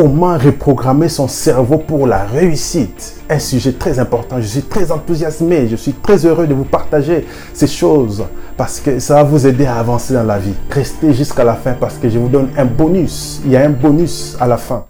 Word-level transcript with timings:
Comment 0.00 0.38
reprogrammer 0.38 1.08
son 1.08 1.26
cerveau 1.26 1.78
pour 1.78 2.06
la 2.06 2.22
réussite 2.22 3.16
Un 3.28 3.40
sujet 3.40 3.72
très 3.72 3.98
important. 3.98 4.40
Je 4.40 4.46
suis 4.46 4.62
très 4.62 4.92
enthousiasmé. 4.92 5.66
Je 5.66 5.74
suis 5.74 5.92
très 5.92 6.24
heureux 6.24 6.46
de 6.46 6.54
vous 6.54 6.62
partager 6.62 7.26
ces 7.52 7.66
choses 7.66 8.24
parce 8.56 8.78
que 8.78 9.00
ça 9.00 9.14
va 9.14 9.22
vous 9.24 9.44
aider 9.44 9.66
à 9.66 9.74
avancer 9.74 10.14
dans 10.14 10.22
la 10.22 10.38
vie. 10.38 10.54
Restez 10.70 11.12
jusqu'à 11.12 11.42
la 11.42 11.54
fin 11.54 11.72
parce 11.72 11.98
que 11.98 12.08
je 12.08 12.16
vous 12.16 12.28
donne 12.28 12.48
un 12.56 12.64
bonus. 12.64 13.40
Il 13.44 13.50
y 13.50 13.56
a 13.56 13.62
un 13.62 13.70
bonus 13.70 14.36
à 14.38 14.46
la 14.46 14.56
fin. 14.56 14.86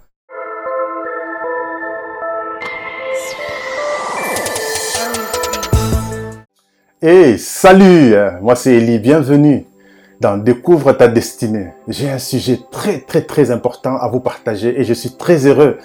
Et 7.01 7.39
salut, 7.39 8.13
moi 8.43 8.55
c'est 8.55 8.75
Elie, 8.75 8.99
bienvenue 8.99 9.65
dans 10.19 10.37
Découvre 10.37 10.91
ta 10.93 11.07
destinée. 11.07 11.73
J'ai 11.87 12.09
un 12.09 12.17
sujet 12.17 12.59
très 12.71 12.99
très 12.99 13.21
très 13.21 13.51
important 13.51 13.95
à 13.95 14.07
vous 14.09 14.19
partager 14.19 14.79
et 14.79 14.83
je 14.83 14.93
suis 14.93 15.11
très 15.11 15.45
heureux, 15.45 15.77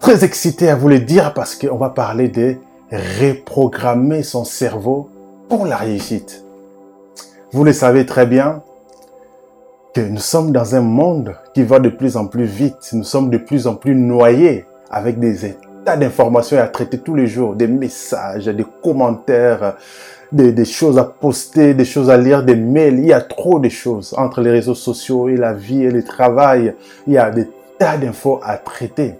très 0.00 0.24
excité 0.24 0.68
à 0.68 0.74
vous 0.74 0.88
le 0.88 0.98
dire 0.98 1.32
parce 1.32 1.54
qu'on 1.54 1.76
va 1.76 1.90
parler 1.90 2.28
de 2.28 2.56
reprogrammer 2.90 4.22
son 4.22 4.44
cerveau 4.44 5.08
pour 5.48 5.66
la 5.66 5.76
réussite. 5.76 6.44
Vous 7.52 7.64
le 7.64 7.72
savez 7.72 8.04
très 8.04 8.26
bien 8.26 8.62
que 9.94 10.00
nous 10.00 10.18
sommes 10.18 10.52
dans 10.52 10.74
un 10.74 10.80
monde 10.80 11.36
qui 11.54 11.62
va 11.62 11.78
de 11.78 11.90
plus 11.90 12.16
en 12.16 12.26
plus 12.26 12.44
vite. 12.44 12.90
Nous 12.94 13.04
sommes 13.04 13.30
de 13.30 13.38
plus 13.38 13.66
en 13.66 13.74
plus 13.74 13.94
noyés 13.94 14.64
avec 14.90 15.18
des 15.20 15.54
tas 15.84 15.96
d'informations 15.96 16.58
à 16.58 16.66
traiter 16.66 16.98
tous 16.98 17.14
les 17.14 17.26
jours, 17.26 17.54
des 17.54 17.66
messages, 17.66 18.46
des 18.46 18.66
commentaires, 18.82 19.76
des, 20.32 20.64
choses 20.64 20.98
à 20.98 21.04
poster, 21.04 21.74
des 21.74 21.84
choses 21.84 22.10
à 22.10 22.16
lire, 22.16 22.42
des 22.42 22.56
mails. 22.56 22.98
Il 22.98 23.06
y 23.06 23.12
a 23.12 23.20
trop 23.20 23.58
de 23.58 23.68
choses 23.68 24.14
entre 24.16 24.40
les 24.40 24.50
réseaux 24.50 24.74
sociaux 24.74 25.28
et 25.28 25.36
la 25.36 25.52
vie 25.52 25.84
et 25.84 25.90
le 25.90 26.02
travail. 26.02 26.74
Il 27.06 27.12
y 27.12 27.18
a 27.18 27.30
des 27.30 27.48
tas 27.78 27.96
d'infos 27.96 28.40
à 28.42 28.56
traiter. 28.56 29.14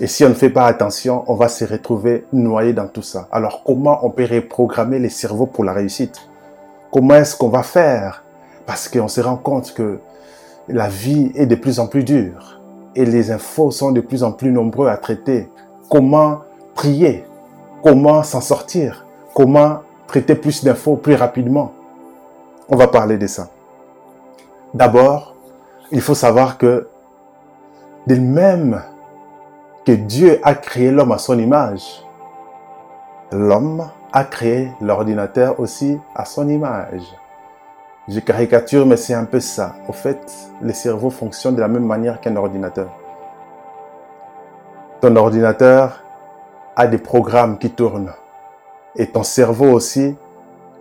Et 0.00 0.06
si 0.06 0.24
on 0.24 0.28
ne 0.28 0.34
fait 0.34 0.50
pas 0.50 0.66
attention, 0.66 1.24
on 1.28 1.34
va 1.34 1.48
se 1.48 1.64
retrouver 1.64 2.26
noyé 2.32 2.72
dans 2.72 2.88
tout 2.88 3.02
ça. 3.02 3.28
Alors 3.30 3.62
comment 3.64 4.04
on 4.04 4.10
peut 4.10 4.26
reprogrammer 4.30 4.98
les 4.98 5.08
cerveaux 5.08 5.46
pour 5.46 5.64
la 5.64 5.72
réussite? 5.72 6.28
Comment 6.90 7.14
est-ce 7.14 7.36
qu'on 7.36 7.48
va 7.48 7.62
faire? 7.62 8.24
Parce 8.66 8.88
qu'on 8.88 9.08
se 9.08 9.20
rend 9.20 9.36
compte 9.36 9.72
que 9.74 9.98
la 10.68 10.88
vie 10.88 11.30
est 11.34 11.46
de 11.46 11.54
plus 11.54 11.78
en 11.78 11.86
plus 11.86 12.02
dure 12.02 12.60
et 12.96 13.04
les 13.04 13.30
infos 13.30 13.70
sont 13.70 13.92
de 13.92 14.00
plus 14.00 14.22
en 14.22 14.32
plus 14.32 14.50
nombreux 14.50 14.88
à 14.88 14.96
traiter. 14.96 15.48
Comment 15.88 16.40
prier 16.74 17.24
Comment 17.82 18.22
s'en 18.22 18.40
sortir? 18.40 19.06
Comment 19.34 19.80
traiter 20.06 20.34
plus 20.34 20.64
d'infos 20.64 20.96
plus 20.96 21.14
rapidement. 21.14 21.72
On 22.68 22.76
va 22.76 22.88
parler 22.88 23.18
de 23.18 23.26
ça. 23.26 23.48
D'abord, 24.72 25.34
il 25.90 26.00
faut 26.00 26.14
savoir 26.14 26.58
que 26.58 26.88
de 28.06 28.16
même 28.16 28.82
que 29.84 29.92
Dieu 29.92 30.40
a 30.42 30.54
créé 30.54 30.90
l'homme 30.90 31.12
à 31.12 31.18
son 31.18 31.38
image, 31.38 32.04
l'homme 33.32 33.88
a 34.12 34.24
créé 34.24 34.70
l'ordinateur 34.80 35.60
aussi 35.60 36.00
à 36.14 36.24
son 36.24 36.48
image. 36.48 37.02
Je 38.08 38.20
caricature, 38.20 38.84
mais 38.86 38.96
c'est 38.96 39.14
un 39.14 39.24
peu 39.24 39.40
ça. 39.40 39.76
Au 39.88 39.92
fait, 39.92 40.20
le 40.60 40.72
cerveau 40.72 41.10
fonctionne 41.10 41.56
de 41.56 41.60
la 41.60 41.68
même 41.68 41.86
manière 41.86 42.20
qu'un 42.20 42.36
ordinateur. 42.36 42.90
Ton 45.00 45.16
ordinateur 45.16 46.02
a 46.76 46.86
des 46.86 46.98
programmes 46.98 47.58
qui 47.58 47.70
tournent 47.70 48.12
et 48.96 49.06
ton 49.06 49.22
cerveau 49.22 49.70
aussi 49.70 50.16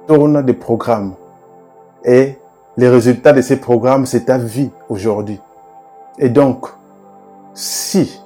tourne 0.07 0.41
des 0.43 0.53
programmes. 0.53 1.13
Et 2.03 2.37
les 2.77 2.89
résultats 2.89 3.33
de 3.33 3.41
ces 3.41 3.59
programmes, 3.59 4.05
c'est 4.05 4.25
ta 4.25 4.37
vie 4.37 4.71
aujourd'hui. 4.89 5.39
Et 6.19 6.29
donc, 6.29 6.67
si 7.53 8.21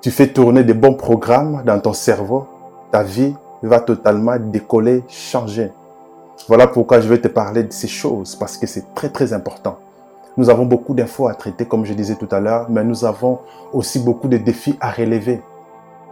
tu 0.00 0.10
fais 0.10 0.28
tourner 0.28 0.64
des 0.64 0.74
bons 0.74 0.94
programmes 0.94 1.62
dans 1.64 1.80
ton 1.80 1.92
cerveau, 1.92 2.46
ta 2.90 3.02
vie 3.02 3.34
va 3.62 3.80
totalement 3.80 4.36
décoller, 4.38 5.04
changer. 5.08 5.72
Voilà 6.46 6.66
pourquoi 6.66 7.00
je 7.00 7.08
vais 7.08 7.20
te 7.20 7.28
parler 7.28 7.64
de 7.64 7.72
ces 7.72 7.88
choses, 7.88 8.36
parce 8.36 8.56
que 8.56 8.66
c'est 8.66 8.94
très 8.94 9.08
très 9.08 9.32
important. 9.32 9.78
Nous 10.36 10.50
avons 10.50 10.66
beaucoup 10.66 10.94
d'infos 10.94 11.26
à 11.26 11.34
traiter, 11.34 11.64
comme 11.64 11.84
je 11.84 11.92
disais 11.94 12.14
tout 12.14 12.28
à 12.30 12.38
l'heure, 12.38 12.66
mais 12.70 12.84
nous 12.84 13.04
avons 13.04 13.40
aussi 13.72 13.98
beaucoup 13.98 14.28
de 14.28 14.36
défis 14.36 14.76
à 14.80 14.92
relever. 14.92 15.42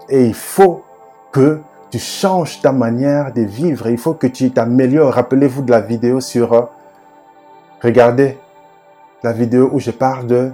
Et 0.09 0.27
il 0.27 0.35
faut 0.35 0.83
que 1.31 1.61
tu 1.91 1.99
changes 1.99 2.61
ta 2.61 2.73
manière 2.73 3.33
de 3.33 3.43
vivre. 3.43 3.89
Il 3.89 3.99
faut 3.99 4.15
que 4.15 4.27
tu 4.27 4.51
t'améliores. 4.51 5.15
Rappelez-vous 5.15 5.63
de 5.63 5.71
la 5.71 5.81
vidéo 5.81 6.21
sur... 6.21 6.53
Euh, 6.53 6.63
regardez 7.83 8.39
la 9.23 9.33
vidéo 9.33 9.71
où 9.73 9.81
je 9.81 9.91
parle 9.91 10.27
de 10.27 10.51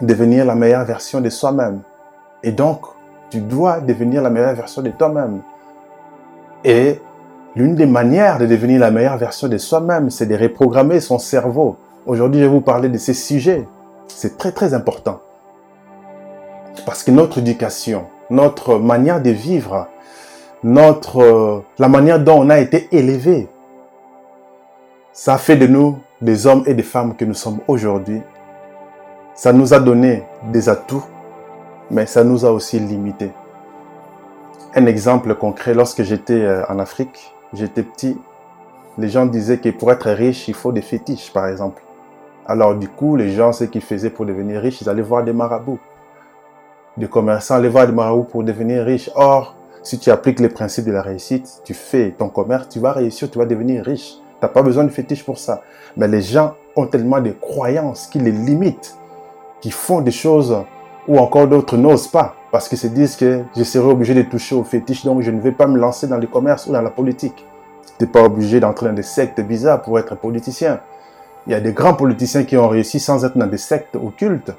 devenir 0.00 0.44
la 0.44 0.54
meilleure 0.54 0.84
version 0.84 1.20
de 1.20 1.28
soi-même. 1.30 1.80
Et 2.42 2.52
donc, 2.52 2.80
tu 3.30 3.40
dois 3.40 3.80
devenir 3.80 4.22
la 4.22 4.30
meilleure 4.30 4.54
version 4.54 4.82
de 4.82 4.90
toi-même. 4.90 5.40
Et 6.64 7.00
l'une 7.54 7.74
des 7.74 7.86
manières 7.86 8.38
de 8.38 8.46
devenir 8.46 8.80
la 8.80 8.90
meilleure 8.90 9.16
version 9.16 9.48
de 9.48 9.58
soi-même, 9.58 10.10
c'est 10.10 10.26
de 10.26 10.36
reprogrammer 10.36 11.00
son 11.00 11.18
cerveau. 11.18 11.76
Aujourd'hui, 12.06 12.40
je 12.40 12.46
vais 12.46 12.50
vous 12.50 12.60
parler 12.60 12.88
de 12.88 12.98
ces 12.98 13.14
sujets. 13.14 13.66
C'est 14.08 14.36
très 14.36 14.52
très 14.52 14.74
important. 14.74 15.20
Parce 16.86 17.02
que 17.02 17.10
notre 17.10 17.38
éducation, 17.38 18.06
notre 18.30 18.78
manière 18.78 19.22
de 19.22 19.30
vivre 19.30 19.88
notre, 20.64 21.20
euh, 21.20 21.64
la 21.78 21.88
manière 21.88 22.18
dont 22.18 22.40
on 22.40 22.48
a 22.48 22.58
été 22.58 22.88
élevé. 22.90 23.48
Ça 25.12 25.36
fait 25.36 25.56
de 25.56 25.66
nous 25.66 25.98
des 26.22 26.46
hommes 26.46 26.64
et 26.66 26.72
des 26.72 26.82
femmes 26.82 27.14
que 27.14 27.26
nous 27.26 27.34
sommes 27.34 27.60
aujourd'hui. 27.68 28.22
Ça 29.34 29.52
nous 29.52 29.74
a 29.74 29.78
donné 29.78 30.24
des 30.50 30.70
atouts, 30.70 31.04
mais 31.90 32.06
ça 32.06 32.24
nous 32.24 32.46
a 32.46 32.50
aussi 32.50 32.80
limités. 32.80 33.32
Un 34.74 34.86
exemple 34.86 35.34
concret, 35.34 35.74
lorsque 35.74 36.02
j'étais 36.02 36.40
euh, 36.40 36.64
en 36.70 36.78
Afrique, 36.78 37.34
j'étais 37.52 37.82
petit, 37.82 38.18
les 38.96 39.10
gens 39.10 39.26
disaient 39.26 39.58
que 39.58 39.68
pour 39.68 39.92
être 39.92 40.10
riche, 40.10 40.48
il 40.48 40.54
faut 40.54 40.72
des 40.72 40.82
fétiches, 40.82 41.30
par 41.30 41.46
exemple. 41.46 41.82
Alors 42.46 42.74
du 42.74 42.88
coup, 42.88 43.16
les 43.16 43.32
gens, 43.32 43.52
ce 43.52 43.64
qu'ils 43.64 43.82
faisaient 43.82 44.08
pour 44.08 44.24
devenir 44.24 44.62
riches, 44.62 44.80
ils 44.80 44.88
allaient 44.88 45.02
voir 45.02 45.24
des 45.24 45.34
marabouts. 45.34 45.80
Des 46.96 47.06
commerçants 47.06 47.56
allaient 47.56 47.68
voir 47.68 47.86
des 47.86 47.92
marabouts 47.92 48.24
pour 48.24 48.42
devenir 48.44 48.84
riches. 48.84 49.10
Or, 49.14 49.56
si 49.84 49.98
tu 49.98 50.10
appliques 50.10 50.40
les 50.40 50.48
principes 50.48 50.86
de 50.86 50.92
la 50.92 51.02
réussite, 51.02 51.60
tu 51.62 51.74
fais 51.74 52.14
ton 52.18 52.30
commerce, 52.30 52.70
tu 52.70 52.80
vas 52.80 52.92
réussir, 52.92 53.30
tu 53.30 53.38
vas 53.38 53.44
devenir 53.44 53.84
riche. 53.84 54.14
Tu 54.40 54.46
n'as 54.46 54.48
pas 54.48 54.62
besoin 54.62 54.84
de 54.84 54.88
fétiche 54.88 55.24
pour 55.24 55.38
ça. 55.38 55.62
Mais 55.96 56.08
les 56.08 56.22
gens 56.22 56.54
ont 56.74 56.86
tellement 56.86 57.20
de 57.20 57.30
croyances 57.32 58.06
qui 58.06 58.18
les 58.18 58.32
limitent, 58.32 58.96
qui 59.60 59.70
font 59.70 60.00
des 60.00 60.10
choses 60.10 60.56
où 61.06 61.18
encore 61.18 61.46
d'autres 61.48 61.76
n'osent 61.76 62.08
pas 62.08 62.34
parce 62.50 62.68
qu'ils 62.68 62.78
se 62.78 62.86
disent 62.86 63.16
que 63.16 63.42
je 63.54 63.62
serai 63.62 63.86
obligé 63.86 64.14
de 64.14 64.22
toucher 64.22 64.54
aux 64.54 64.64
fétiches, 64.64 65.04
donc 65.04 65.20
je 65.20 65.30
ne 65.30 65.40
vais 65.40 65.52
pas 65.52 65.66
me 65.66 65.78
lancer 65.78 66.06
dans 66.06 66.16
le 66.18 66.26
commerce 66.26 66.66
ou 66.66 66.72
dans 66.72 66.80
la 66.80 66.90
politique. 66.90 67.44
Tu 67.98 68.04
n'es 68.04 68.10
pas 68.10 68.22
obligé 68.22 68.60
d'entrer 68.60 68.86
dans 68.86 68.94
des 68.94 69.02
sectes 69.02 69.40
bizarres 69.42 69.82
pour 69.82 69.98
être 69.98 70.16
politicien. 70.16 70.80
Il 71.46 71.52
y 71.52 71.56
a 71.56 71.60
des 71.60 71.72
grands 71.72 71.94
politiciens 71.94 72.44
qui 72.44 72.56
ont 72.56 72.68
réussi 72.68 73.00
sans 73.00 73.24
être 73.24 73.36
dans 73.36 73.46
des 73.46 73.58
sectes 73.58 73.96
occultes. 73.96 74.52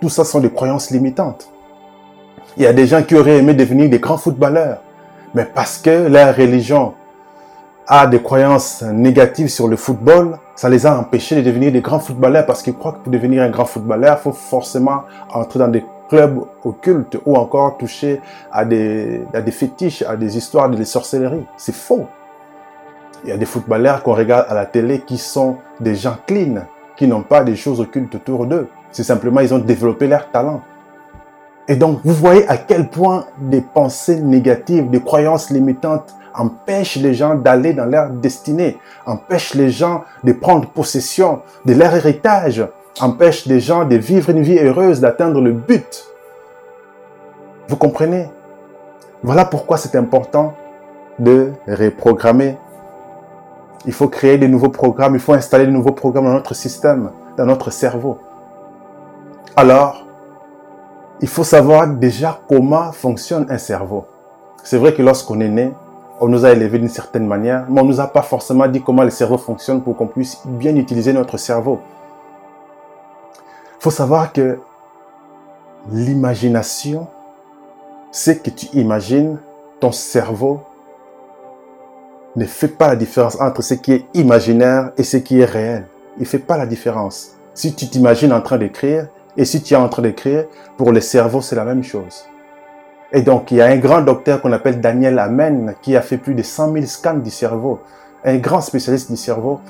Tout 0.00 0.08
ça 0.08 0.24
sont 0.24 0.40
des 0.40 0.50
croyances 0.50 0.90
limitantes. 0.90 1.52
Il 2.56 2.62
y 2.64 2.66
a 2.66 2.72
des 2.72 2.86
gens 2.86 3.02
qui 3.02 3.14
auraient 3.14 3.38
aimé 3.38 3.54
devenir 3.54 3.88
des 3.88 3.98
grands 3.98 4.18
footballeurs, 4.18 4.78
mais 5.34 5.44
parce 5.44 5.78
que 5.78 6.08
leur 6.08 6.34
religion 6.36 6.94
a 7.86 8.06
des 8.06 8.20
croyances 8.22 8.82
négatives 8.82 9.48
sur 9.48 9.66
le 9.66 9.76
football, 9.76 10.38
ça 10.54 10.68
les 10.68 10.86
a 10.86 10.96
empêchés 10.96 11.36
de 11.36 11.42
devenir 11.42 11.72
des 11.72 11.80
grands 11.80 11.98
footballeurs 11.98 12.46
parce 12.46 12.62
qu'ils 12.62 12.74
croient 12.74 12.92
que 12.92 12.98
pour 12.98 13.12
devenir 13.12 13.42
un 13.42 13.50
grand 13.50 13.64
footballeur, 13.64 14.18
il 14.20 14.22
faut 14.22 14.32
forcément 14.32 15.02
entrer 15.32 15.58
dans 15.58 15.68
des 15.68 15.84
clubs 16.08 16.40
occultes 16.64 17.18
ou 17.24 17.36
encore 17.36 17.78
toucher 17.78 18.20
à 18.52 18.64
des, 18.64 19.24
fétiches, 19.50 20.02
à 20.02 20.16
des 20.16 20.36
histoires 20.36 20.68
de 20.68 20.84
sorcellerie. 20.84 21.46
C'est 21.56 21.74
faux. 21.74 22.06
Il 23.24 23.30
y 23.30 23.32
a 23.32 23.36
des 23.36 23.46
footballeurs 23.46 24.02
qu'on 24.02 24.14
regarde 24.14 24.46
à 24.48 24.54
la 24.54 24.66
télé 24.66 25.00
qui 25.00 25.18
sont 25.18 25.56
des 25.80 25.94
gens 25.94 26.16
clean, 26.26 26.66
qui 26.96 27.06
n'ont 27.06 27.22
pas 27.22 27.42
des 27.42 27.56
choses 27.56 27.80
occultes 27.80 28.14
autour 28.14 28.46
d'eux. 28.46 28.68
C'est 28.92 29.04
simplement 29.04 29.40
ils 29.40 29.54
ont 29.54 29.58
développé 29.58 30.06
leur 30.06 30.30
talent. 30.30 30.62
Et 31.68 31.76
donc, 31.76 32.00
vous 32.04 32.14
voyez 32.14 32.48
à 32.48 32.56
quel 32.56 32.88
point 32.88 33.26
des 33.38 33.60
pensées 33.60 34.20
négatives, 34.20 34.90
des 34.90 35.00
croyances 35.00 35.50
limitantes 35.50 36.14
empêchent 36.34 36.96
les 36.96 37.14
gens 37.14 37.34
d'aller 37.34 37.72
dans 37.72 37.86
leur 37.86 38.10
destinée, 38.10 38.78
empêchent 39.06 39.54
les 39.54 39.70
gens 39.70 40.04
de 40.24 40.32
prendre 40.32 40.68
possession 40.68 41.42
de 41.64 41.74
leur 41.74 41.94
héritage, 41.94 42.66
empêchent 43.00 43.46
les 43.46 43.60
gens 43.60 43.84
de 43.84 43.96
vivre 43.96 44.30
une 44.30 44.42
vie 44.42 44.58
heureuse, 44.58 45.00
d'atteindre 45.00 45.40
le 45.40 45.52
but. 45.52 46.06
Vous 47.68 47.76
comprenez? 47.76 48.30
Voilà 49.22 49.44
pourquoi 49.44 49.76
c'est 49.76 49.96
important 49.96 50.54
de 51.18 51.52
reprogrammer. 51.68 52.58
Il 53.86 53.92
faut 53.92 54.08
créer 54.08 54.38
de 54.38 54.46
nouveaux 54.46 54.70
programmes, 54.70 55.14
il 55.14 55.20
faut 55.20 55.34
installer 55.34 55.66
de 55.66 55.70
nouveaux 55.70 55.92
programmes 55.92 56.24
dans 56.24 56.32
notre 56.32 56.54
système, 56.54 57.10
dans 57.36 57.46
notre 57.46 57.70
cerveau. 57.70 58.18
Alors, 59.56 60.06
il 61.20 61.28
faut 61.28 61.44
savoir 61.44 61.86
déjà 61.86 62.40
comment 62.48 62.92
fonctionne 62.92 63.46
un 63.50 63.58
cerveau. 63.58 64.06
C'est 64.62 64.78
vrai 64.78 64.94
que 64.94 65.02
lorsqu'on 65.02 65.40
est 65.40 65.48
né, 65.48 65.72
on 66.20 66.28
nous 66.28 66.44
a 66.44 66.50
élevés 66.50 66.78
d'une 66.78 66.88
certaine 66.88 67.26
manière, 67.26 67.66
mais 67.68 67.80
on 67.80 67.84
ne 67.84 67.88
nous 67.88 68.00
a 68.00 68.06
pas 68.06 68.22
forcément 68.22 68.66
dit 68.68 68.82
comment 68.82 69.02
le 69.02 69.10
cerveau 69.10 69.38
fonctionne 69.38 69.82
pour 69.82 69.96
qu'on 69.96 70.06
puisse 70.06 70.38
bien 70.46 70.74
utiliser 70.76 71.12
notre 71.12 71.36
cerveau. 71.36 71.80
Il 73.78 73.82
faut 73.82 73.90
savoir 73.90 74.32
que 74.32 74.58
l'imagination, 75.90 77.06
ce 78.10 78.32
que 78.32 78.50
tu 78.50 78.66
imagines, 78.74 79.38
ton 79.78 79.92
cerveau 79.92 80.60
ne 82.36 82.44
fait 82.44 82.68
pas 82.68 82.88
la 82.88 82.96
différence 82.96 83.40
entre 83.40 83.62
ce 83.62 83.74
qui 83.74 83.92
est 83.92 84.06
imaginaire 84.14 84.92
et 84.96 85.02
ce 85.02 85.16
qui 85.16 85.40
est 85.40 85.46
réel. 85.46 85.86
Il 86.16 86.22
ne 86.22 86.26
fait 86.26 86.38
pas 86.38 86.58
la 86.58 86.66
différence. 86.66 87.36
Si 87.54 87.74
tu 87.74 87.88
t'imagines 87.88 88.32
en 88.32 88.40
train 88.40 88.58
d'écrire 88.58 89.08
et 89.36 89.44
si 89.44 89.62
tu 89.62 89.74
es 89.74 89.76
en 89.76 89.88
train 89.88 90.02
d'écrire, 90.02 90.44
pour 90.76 90.92
le 90.92 91.00
cerveau, 91.00 91.40
c'est 91.40 91.56
la 91.56 91.64
même 91.64 91.82
chose. 91.82 92.24
Et 93.12 93.22
donc, 93.22 93.50
il 93.50 93.56
y 93.56 93.60
a 93.60 93.66
un 93.66 93.76
grand 93.76 94.02
docteur 94.02 94.40
qu'on 94.40 94.52
appelle 94.52 94.80
Daniel 94.80 95.18
Amen 95.18 95.74
qui 95.82 95.96
a 95.96 96.00
fait 96.00 96.16
plus 96.16 96.34
de 96.34 96.42
100 96.42 96.72
000 96.72 96.86
scans 96.86 97.14
du 97.14 97.30
cerveau, 97.30 97.80
un 98.24 98.36
grand 98.36 98.60
spécialiste 98.60 99.10
du 99.10 99.16
cerveau, 99.16 99.60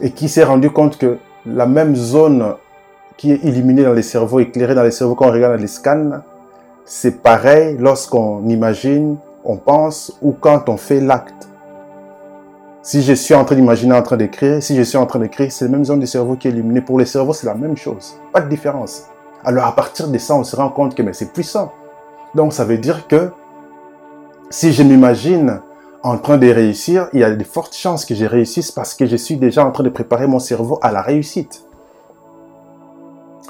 et 0.00 0.10
qui 0.10 0.28
s'est 0.28 0.44
rendu 0.44 0.70
compte 0.70 0.98
que 0.98 1.18
la 1.46 1.66
même 1.66 1.94
zone 1.94 2.54
qui 3.16 3.32
est 3.32 3.44
illuminée 3.44 3.84
dans 3.84 3.92
les 3.92 4.02
cerveaux, 4.02 4.40
éclairée 4.40 4.74
dans 4.74 4.82
les 4.82 4.90
cerveaux 4.90 5.14
quand 5.14 5.28
on 5.28 5.32
regarde 5.32 5.60
les 5.60 5.66
scans, 5.66 6.20
c'est 6.84 7.22
pareil 7.22 7.76
lorsqu'on 7.78 8.46
imagine, 8.48 9.16
on 9.44 9.56
pense 9.56 10.18
ou 10.20 10.32
quand 10.32 10.68
on 10.68 10.76
fait 10.76 11.00
l'acte. 11.00 11.48
Si 12.86 13.00
je 13.00 13.14
suis 13.14 13.32
en 13.34 13.46
train 13.46 13.54
d'imaginer, 13.54 13.94
en 13.94 14.02
train 14.02 14.18
d'écrire, 14.18 14.62
si 14.62 14.76
je 14.76 14.82
suis 14.82 14.98
en 14.98 15.06
train 15.06 15.18
d'écrire, 15.18 15.50
c'est 15.50 15.64
la 15.64 15.70
même 15.70 15.86
zone 15.86 16.00
du 16.00 16.06
cerveau 16.06 16.36
qui 16.36 16.48
est 16.48 16.50
illuminée. 16.50 16.82
Pour 16.82 16.98
les 16.98 17.06
cerveaux, 17.06 17.32
c'est 17.32 17.46
la 17.46 17.54
même 17.54 17.78
chose. 17.78 18.16
Pas 18.30 18.42
de 18.42 18.48
différence. 18.50 19.04
Alors 19.42 19.64
à 19.64 19.74
partir 19.74 20.06
de 20.08 20.18
ça, 20.18 20.34
on 20.34 20.44
se 20.44 20.54
rend 20.54 20.68
compte 20.68 20.94
que 20.94 21.02
c'est 21.14 21.32
puissant. 21.32 21.72
Donc 22.34 22.52
ça 22.52 22.66
veut 22.66 22.76
dire 22.76 23.08
que 23.08 23.30
si 24.50 24.74
je 24.74 24.82
m'imagine 24.82 25.62
en 26.02 26.18
train 26.18 26.36
de 26.36 26.46
réussir, 26.46 27.08
il 27.14 27.20
y 27.20 27.24
a 27.24 27.34
de 27.34 27.42
fortes 27.42 27.74
chances 27.74 28.04
que 28.04 28.14
je 28.14 28.26
réussisse 28.26 28.70
parce 28.70 28.92
que 28.92 29.06
je 29.06 29.16
suis 29.16 29.38
déjà 29.38 29.64
en 29.64 29.70
train 29.70 29.84
de 29.84 29.88
préparer 29.88 30.26
mon 30.26 30.38
cerveau 30.38 30.78
à 30.82 30.92
la 30.92 31.00
réussite. 31.00 31.64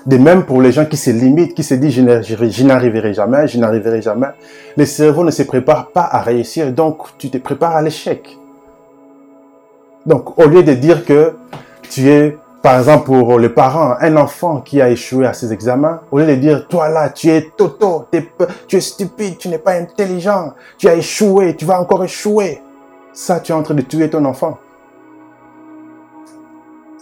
De 0.06 0.16
même 0.16 0.44
pour 0.44 0.62
les 0.62 0.70
gens 0.70 0.84
qui 0.84 0.96
se 0.96 1.10
limitent, 1.10 1.54
qui 1.54 1.64
se 1.64 1.75
disent 1.75 1.94
je 1.94 2.64
n'arriverai 2.64 3.12
jamais, 3.12 3.48
je 3.48 3.58
n'arriverai 3.58 4.00
jamais. 4.00 4.28
Le 4.76 4.86
cerveau 4.86 5.25
ne 5.25 5.32
se 5.32 5.42
prépare 5.42 5.90
pas 5.90 6.04
à 6.08 6.20
réussir, 6.20 6.72
donc 6.72 6.98
tu 7.19 7.31
te 7.31 7.38
prépares 7.38 7.75
à 7.75 7.82
l'échec. 7.82 8.38
Donc 10.06 10.39
au 10.39 10.47
lieu 10.47 10.62
de 10.62 10.75
dire 10.75 11.05
que 11.05 11.35
tu 11.83 12.09
es 12.09 12.39
par 12.65 12.79
exemple, 12.79 13.05
pour 13.05 13.39
les 13.39 13.51
parents, 13.51 13.95
un 14.01 14.17
enfant 14.17 14.62
qui 14.62 14.81
a 14.81 14.89
échoué 14.89 15.27
à 15.27 15.35
ses 15.35 15.53
examens, 15.53 16.01
au 16.11 16.19
lieu 16.19 16.27
de 16.27 16.35
dire, 16.37 16.67
toi 16.67 16.89
là, 16.89 17.11
tu 17.11 17.29
es 17.29 17.51
toto, 17.55 18.06
tu 18.67 18.77
es 18.77 18.81
stupide, 18.81 19.37
tu 19.37 19.51
n'es 19.51 19.59
pas 19.59 19.73
intelligent, 19.73 20.55
tu 20.79 20.89
as 20.89 20.95
échoué, 20.95 21.55
tu 21.56 21.67
vas 21.67 21.79
encore 21.79 22.03
échouer. 22.03 22.62
Ça, 23.12 23.41
tu 23.41 23.53
es 23.53 23.55
en 23.55 23.62
train 23.62 23.75
de 23.75 23.83
tuer 23.83 24.09
ton 24.09 24.25
enfant. 24.25 24.56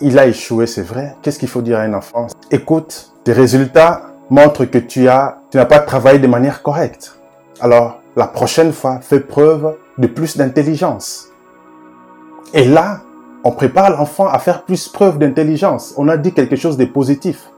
Il 0.00 0.18
a 0.18 0.26
échoué, 0.26 0.66
c'est 0.66 0.82
vrai. 0.82 1.14
Qu'est-ce 1.22 1.38
qu'il 1.38 1.48
faut 1.48 1.62
dire 1.62 1.78
à 1.78 1.82
un 1.82 1.94
enfant? 1.94 2.26
Écoute, 2.50 3.12
tes 3.22 3.32
résultats 3.32 4.02
montrent 4.30 4.64
que 4.64 4.78
tu 4.78 5.08
as, 5.08 5.38
tu 5.52 5.58
n'as 5.58 5.64
pas 5.64 5.78
travaillé 5.78 6.18
de 6.18 6.26
manière 6.26 6.64
correcte. 6.64 7.20
Alors, 7.60 8.00
la 8.16 8.26
prochaine 8.26 8.72
fois, 8.72 8.98
fais 9.00 9.20
preuve 9.20 9.76
de 9.96 10.08
plus 10.08 10.36
d'intelligence. 10.36 11.28
Et 12.54 12.64
là, 12.64 13.00
on 13.44 13.52
prépare 13.52 13.90
l'enfant 13.90 14.26
à 14.26 14.38
faire 14.38 14.64
plus 14.64 14.88
preuve 14.88 15.18
d'intelligence. 15.18 15.94
On 15.96 16.08
a 16.08 16.16
dit 16.16 16.32
quelque 16.32 16.56
chose 16.56 16.76
de 16.76 16.84
positif. 16.84 17.50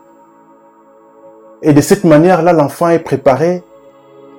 Et 1.63 1.73
de 1.73 1.81
cette 1.81 2.05
manière-là, 2.05 2.53
l'enfant 2.53 2.89
est 2.89 3.01
préparé 3.01 3.63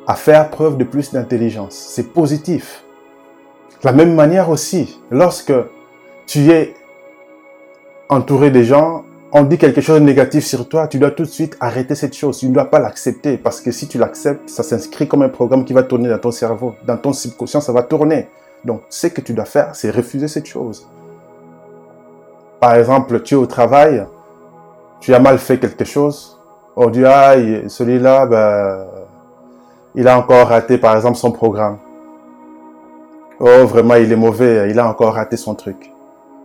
à 0.08 0.16
faire 0.16 0.50
preuve 0.50 0.78
de 0.78 0.84
plus 0.84 1.12
d'intelligence. 1.12 1.74
C'est 1.74 2.14
positif. 2.14 2.84
De 3.82 3.88
la 3.88 3.92
même 3.92 4.16
manière 4.16 4.50
aussi, 4.50 5.02
lorsque 5.12 5.54
tu 6.26 6.50
es 6.52 6.74
entouré 8.10 8.50
des 8.50 8.64
gens, 8.64 9.04
on 9.32 9.44
dit 9.44 9.58
quelque 9.58 9.82
chose 9.82 10.00
de 10.00 10.06
négatif 10.06 10.46
sur 10.46 10.70
toi, 10.70 10.88
tu 10.88 11.00
dois 11.00 11.12
tout 11.12 11.24
de 11.24 11.28
suite 11.28 11.58
arrêter 11.60 11.96
cette 11.96 12.16
chose. 12.16 12.38
Tu 12.38 12.48
ne 12.48 12.54
dois 12.54 12.70
pas 12.70 12.80
l'accepter 12.80 13.38
parce 13.38 13.60
que 13.60 13.72
si 13.72 13.88
tu 13.88 13.98
l'acceptes, 13.98 14.48
ça 14.48 14.64
s'inscrit 14.64 15.08
comme 15.08 15.24
un 15.24 15.30
programme 15.30 15.66
qui 15.66 15.74
va 15.74 15.84
tourner 15.84 16.08
dans 16.08 16.20
ton 16.20 16.32
cerveau. 16.32 16.76
Dans 16.86 16.98
ton 16.98 17.12
subconscient, 17.12 17.60
ça 17.60 17.74
va 17.74 17.84
tourner. 17.84 18.30
Donc, 18.66 18.82
ce 18.90 19.08
que 19.08 19.22
tu 19.22 19.34
dois 19.34 19.46
faire, 19.46 19.76
c'est 19.76 19.92
refuser 19.92 20.28
cette 20.28 20.48
chose. 20.48 20.90
Par 22.60 22.74
exemple, 22.74 23.22
tu 23.22 23.36
es 23.36 23.38
au 23.38 23.46
travail, 23.46 24.08
tu 25.00 25.14
as 25.14 25.20
mal 25.20 25.38
fait 25.38 25.60
quelque 25.60 25.86
chose. 25.86 26.42
On 26.76 26.90
dit, 26.90 27.06
ah, 27.06 27.36
celui-là, 27.68 28.26
ben, 28.26 28.88
il 29.94 30.08
a 30.08 30.18
encore 30.18 30.48
raté, 30.48 30.80
par 30.80 30.96
exemple, 30.96 31.16
son 31.16 31.32
programme. 31.32 31.78
Oh, 33.40 33.66
vraiment, 33.68 33.96
il 33.96 34.12
est 34.12 34.16
mauvais, 34.16 34.70
il 34.72 34.80
a 34.80 34.90
encore 34.90 35.14
raté 35.14 35.38
son 35.38 35.54
truc. 35.54 35.94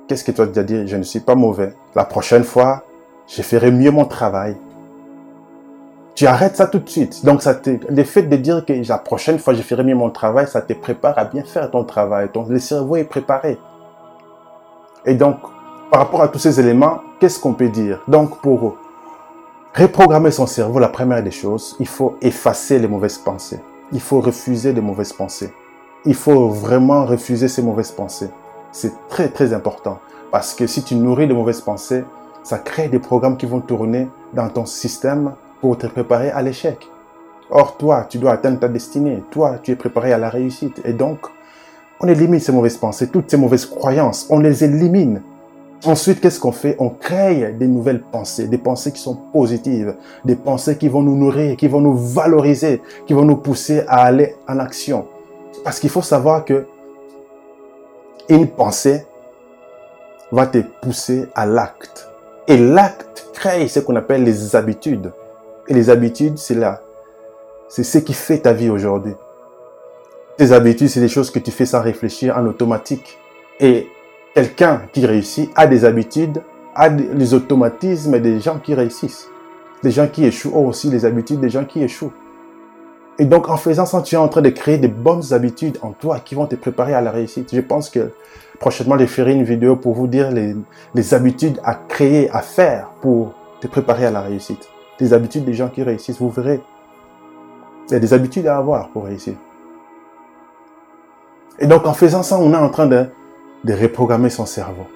Qu'est-ce 0.06 0.25
que 0.25 0.32
tu 0.32 0.43
as 0.43 0.62
dit 0.62 0.87
Je 0.87 0.96
ne 0.96 1.02
suis 1.02 1.20
pas 1.20 1.34
mauvais. 1.34 1.73
La 1.94 2.05
prochaine 2.05 2.44
fois, 2.44 2.82
je 3.26 3.40
ferai 3.43 3.70
mieux 3.70 3.93
mon 3.93 4.05
travail. 4.05 4.56
Tu 6.15 6.27
arrêtes 6.27 6.57
ça 6.57 6.67
tout 6.67 6.81
de 6.81 6.89
suite. 6.89 7.25
Donc, 7.25 7.43
le 7.45 8.05
fait 8.05 8.23
de 8.23 8.37
dire 8.37 8.65
que 8.65 8.73
la 8.89 8.99
prochaine 8.99 9.39
fois, 9.39 9.55
je 9.55 9.62
ferai 9.62 9.85
mieux 9.85 9.95
mon 9.95 10.11
travail, 10.11 10.47
ça 10.47 10.61
te 10.61 10.73
prépare 10.73 11.19
à 11.19 11.25
bien 11.25 11.45
faire 11.45 11.71
ton 11.71 11.85
travail. 11.85 12.29
Ton, 12.33 12.47
le 12.49 12.59
cerveau 12.59 12.97
est 12.97 13.05
préparé. 13.05 13.59
Et 15.07 15.15
donc, 15.15 15.39
par 15.91 16.01
rapport 16.01 16.23
à 16.23 16.29
tous 16.29 16.39
ces 16.39 16.61
éléments, 16.61 17.01
qu'est-ce 17.19 17.41
qu'on 17.41 17.55
peut 17.55 17.69
dire? 17.69 18.01
Donc, 18.07 18.41
pour 18.41 18.77
reprogrammer 19.75 20.31
son 20.31 20.47
cerveau, 20.47 20.79
la 20.79 20.89
première 20.89 21.23
des 21.23 21.31
choses, 21.31 21.77
il 21.81 21.89
faut 21.89 22.17
effacer 22.21 22.79
les 22.79 22.89
mauvaises 22.89 23.19
pensées. 23.19 23.61
Il 23.93 24.01
faut 24.01 24.21
refuser 24.21 24.73
les 24.73 24.81
mauvaises 24.81 25.12
pensées. 25.12 25.53
Il 26.05 26.15
faut 26.15 26.49
vraiment 26.49 27.07
refuser 27.07 27.49
ces 27.49 27.62
mauvaises 27.62 27.93
pensées. 27.93 28.31
C'est 28.73 28.93
très, 29.09 29.29
très 29.29 29.53
important. 29.53 29.99
Parce 30.31 30.55
que 30.55 30.67
si 30.67 30.83
tu 30.83 30.95
nourris 30.95 31.27
de 31.27 31.35
mauvaises 31.35 31.61
pensées, 31.61 32.05
ça 32.43 32.59
crée 32.59 32.89
des 32.89 32.99
programmes 32.99 33.37
qui 33.37 33.47
vont 33.47 33.61
tourner 33.61 34.09
dans 34.33 34.49
ton 34.49 34.65
système 34.65 35.35
pour 35.61 35.79
te 35.79 35.87
préparer 35.87 36.31
à 36.31 36.43
l'échec. 36.43 36.79
Or, 37.51 37.77
toi, 37.77 38.07
tu 38.09 38.19
dois 38.19 38.33
atteindre 38.33 38.61
ta 38.61 38.69
destinée. 38.69 39.23
Toi, 39.31 39.59
tu 39.62 39.73
es 39.73 39.77
préparé 39.77 40.12
à 40.12 40.19
la 40.19 40.29
réussite. 40.29 40.81
Et 40.85 40.93
donc, 40.93 41.19
on 42.01 42.07
élimine 42.07 42.41
ces 42.41 42.53
mauvaises 42.53 42.77
pensées, 42.77 43.09
toutes 43.09 43.31
ces 43.31 43.37
mauvaises 43.37 43.67
croyances. 43.67 44.27
On 44.31 44.39
les 44.39 44.65
élimine. 44.65 45.23
Ensuite, 45.85 46.21
qu'est-ce 46.21 46.39
qu'on 46.39 46.53
fait? 46.53 46.77
On 46.79 46.91
crée 46.91 47.53
des 47.59 47.67
nouvelles 47.67 48.03
pensées, 48.03 48.47
des 48.47 48.59
pensées 48.59 48.93
qui 48.93 49.01
sont 49.01 49.17
positives, 49.33 49.97
des 50.25 50.37
pensées 50.37 50.77
qui 50.77 50.89
vont 50.89 51.03
nous 51.03 51.17
nourrir, 51.17 51.57
qui 51.57 51.69
vont 51.69 51.81
nous 51.81 51.97
valoriser, 51.97 52.83
qui 53.07 53.15
vont 53.15 53.25
nous 53.25 53.37
pousser 53.37 53.83
à 53.89 54.05
aller 54.05 54.37
en 54.47 54.59
action. 54.59 55.07
Parce 55.65 55.81
qu'il 55.81 55.91
faut 55.91 56.03
savoir 56.03 56.45
que 56.45 56.67
une 58.29 58.47
pensée 58.47 59.07
va 60.31 60.47
te 60.47 60.59
pousser 60.59 61.27
à 61.35 61.47
l'acte. 61.47 62.09
Et 62.47 62.57
l'acte 62.57 63.31
crée 63.35 63.67
ce 63.67 63.81
qu'on 63.81 63.97
appelle 63.97 64.23
les 64.23 64.55
habitudes. 64.55 65.12
Et 65.70 65.75
les 65.75 65.88
habitudes, 65.88 66.37
c'est 66.37 66.56
là. 66.56 66.82
C'est 67.69 67.84
ce 67.84 67.99
qui 67.99 68.12
fait 68.12 68.38
ta 68.38 68.52
vie 68.52 68.71
aujourd'hui. 68.71 69.14
Tes 70.37 70.50
habitudes, 70.50 70.88
c'est 70.88 70.99
des 70.99 71.09
choses 71.09 71.30
que 71.30 71.38
tu 71.38 71.52
fais 71.52 71.64
sans 71.64 71.80
réfléchir 71.80 72.37
en 72.37 72.45
automatique. 72.47 73.21
Et 73.61 73.88
quelqu'un 74.35 74.83
qui 74.92 75.06
réussit 75.06 75.49
a 75.54 75.68
des 75.68 75.85
habitudes, 75.85 76.42
a 76.75 76.88
les 76.88 77.35
automatismes 77.35 78.18
des 78.18 78.40
gens 78.40 78.59
qui 78.59 78.75
réussissent. 78.75 79.28
Les 79.85 79.92
gens 79.92 80.09
qui 80.09 80.25
échouent 80.25 80.50
ont 80.56 80.66
aussi 80.66 80.90
les 80.90 81.04
habitudes 81.04 81.38
des 81.38 81.50
gens 81.50 81.64
qui 81.64 81.85
échouent. 81.85 82.12
Et 83.21 83.25
donc, 83.25 83.49
en 83.49 83.56
faisant 83.56 83.87
ça, 83.87 84.02
tu 84.02 84.16
es 84.16 84.18
en 84.18 84.26
train 84.26 84.42
de 84.42 84.50
créer 84.50 84.78
des 84.78 84.88
bonnes 84.88 85.33
habitudes 85.33 85.78
en 85.83 85.92
toi 85.92 86.18
qui 86.18 86.35
vont 86.35 86.47
te 86.47 86.56
préparer 86.56 86.95
à 86.95 87.00
la 87.00 87.12
réussite. 87.12 87.54
Je 87.54 87.61
pense 87.61 87.90
que 87.90 88.11
prochainement, 88.59 88.99
je 88.99 89.06
ferai 89.06 89.35
une 89.35 89.45
vidéo 89.45 89.76
pour 89.76 89.95
vous 89.95 90.09
dire 90.09 90.33
les 90.33 91.14
habitudes 91.14 91.61
à 91.62 91.76
créer, 91.76 92.28
à 92.30 92.42
faire 92.42 92.88
pour 93.00 93.35
te 93.61 93.68
préparer 93.68 94.06
à 94.06 94.11
la 94.11 94.23
réussite. 94.23 94.68
Des 95.00 95.12
habitudes 95.12 95.45
des 95.45 95.54
gens 95.54 95.69
qui 95.69 95.83
réussissent, 95.83 96.21
vous 96.21 96.30
verrez. 96.30 96.61
Il 97.88 97.92
y 97.92 97.97
a 97.97 98.00
des 98.00 98.14
habitudes 98.14 98.47
à 98.47 98.57
avoir 98.57 98.90
pour 98.90 99.04
réussir. 99.07 99.35
Et 101.59 101.66
donc, 101.66 101.87
en 101.87 101.95
faisant 101.95 102.23
ça, 102.23 102.38
on 102.38 102.52
est 102.52 102.57
en 102.57 102.71
train 102.71 102.87
de 102.87 103.07
de 103.64 103.75
reprogrammer 103.75 104.30
son 104.30 104.47
cerveau. 104.47 104.87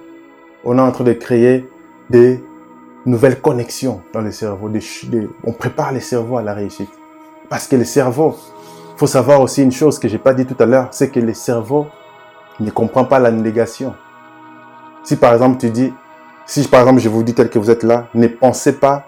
On 0.63 0.77
est 0.77 0.81
en 0.81 0.91
train 0.91 1.03
de 1.03 1.13
créer 1.13 1.69
des 2.09 2.43
nouvelles 3.05 3.39
connexions 3.39 4.01
dans 4.13 4.21
le 4.21 4.31
cerveau. 4.31 4.69
on 5.43 5.53
prépare 5.53 5.93
le 5.93 5.99
cerveau 5.99 6.37
à 6.37 6.41
la 6.41 6.53
réussite. 6.53 6.89
Parce 7.49 7.67
que 7.67 7.75
le 7.75 7.85
cerveau, 7.85 8.35
faut 8.97 9.07
savoir 9.07 9.41
aussi 9.41 9.61
une 9.61 9.71
chose 9.71 9.99
que 9.99 10.07
j'ai 10.07 10.17
pas 10.17 10.33
dit 10.33 10.45
tout 10.45 10.55
à 10.59 10.65
l'heure, 10.65 10.87
c'est 10.91 11.09
que 11.09 11.19
le 11.19 11.33
cerveau 11.33 11.85
ne 12.59 12.71
comprend 12.71 13.05
pas 13.05 13.19
la 13.19 13.31
négation. 13.31 13.93
Si 15.03 15.17
par 15.17 15.33
exemple 15.33 15.59
tu 15.59 15.69
dis, 15.69 15.93
si 16.47 16.67
par 16.67 16.81
exemple 16.81 16.99
je 16.99 17.09
vous 17.09 17.21
dis 17.21 17.35
tel 17.35 17.49
que 17.49 17.59
vous 17.59 17.69
êtes 17.69 17.83
là, 17.83 18.07
ne 18.15 18.27
pensez 18.27 18.79
pas 18.79 19.05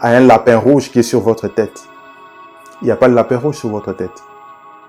à 0.00 0.10
un 0.10 0.20
lapin 0.20 0.58
rouge 0.58 0.90
qui 0.90 1.00
est 1.00 1.02
sur 1.02 1.20
votre 1.20 1.48
tête. 1.48 1.88
Il 2.82 2.86
n'y 2.86 2.90
a 2.90 2.96
pas 2.96 3.08
de 3.08 3.14
lapin 3.14 3.38
rouge 3.38 3.56
sur 3.56 3.70
votre 3.70 3.92
tête. 3.92 4.22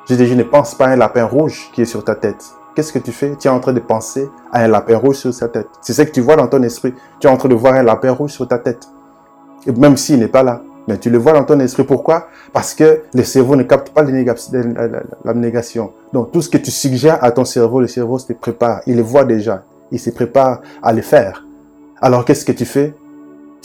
J'ai 0.08 0.18
dit, 0.18 0.28
je 0.28 0.34
ne 0.34 0.44
pense 0.44 0.76
pas 0.76 0.88
à 0.88 0.90
un 0.90 0.96
lapin 0.96 1.26
rouge 1.26 1.70
qui 1.74 1.82
est 1.82 1.86
sur 1.86 2.04
ta 2.04 2.16
tête 2.16 2.44
qu'est-ce 2.78 2.94
que 2.94 3.00
tu 3.00 3.12
fais? 3.12 3.36
Tu 3.40 3.48
es 3.48 3.50
en 3.50 3.60
train 3.60 3.74
de 3.74 3.80
penser 3.80 4.30
à 4.52 4.64
un 4.64 4.68
lapin 4.68 4.98
rouge 4.98 5.16
sur 5.16 5.34
sa 5.34 5.48
tête. 5.48 5.68
C'est 5.82 5.94
ce 5.94 6.04
que 6.04 6.12
tu 6.12 6.22
vois 6.22 6.36
dans 6.36 6.48
ton 6.48 6.62
esprit. 6.62 6.94
Tu 7.20 7.26
es 7.26 7.30
en 7.30 7.36
train 7.36 7.50
de 7.50 7.56
voir 7.56 7.74
un 7.74 7.82
lapin 7.82 8.12
rouge 8.12 8.30
sur 8.30 8.48
ta 8.48 8.60
tête. 8.60 8.88
Et 9.66 9.72
même 9.72 9.98
s'il 9.98 10.20
n'est 10.20 10.28
pas 10.28 10.44
là, 10.44 10.62
mais 10.88 11.00
tu 11.00 11.10
le 11.10 11.18
vois 11.18 11.34
dans 11.34 11.44
ton 11.44 11.60
esprit. 11.60 11.86
Pourquoi? 11.86 12.28
Parce 12.54 12.76
que 12.76 13.02
le 13.16 13.24
cerveau 13.24 13.56
ne 13.56 13.64
capte 13.64 13.90
pas 13.90 14.04
la 14.04 15.34
négation. 15.34 15.92
Donc 16.14 16.32
tout 16.32 16.44
ce 16.44 16.50
que 16.50 16.60
tu 16.60 16.70
suggères 16.70 17.18
à 17.24 17.32
ton 17.32 17.46
cerveau, 17.46 17.82
le 17.82 17.88
cerveau 17.88 18.20
se 18.20 18.32
prépare. 18.34 18.82
Il 18.86 18.98
le 18.98 19.02
voit 19.02 19.26
déjà. 19.26 19.64
Il 19.90 20.00
se 20.00 20.12
prépare 20.12 20.62
à 20.84 20.94
le 20.94 21.02
faire. 21.02 21.48
Alors 22.00 22.26
qu'est-ce 22.26 22.46
que 22.46 22.52
tu 22.52 22.66
fais? 22.66 22.94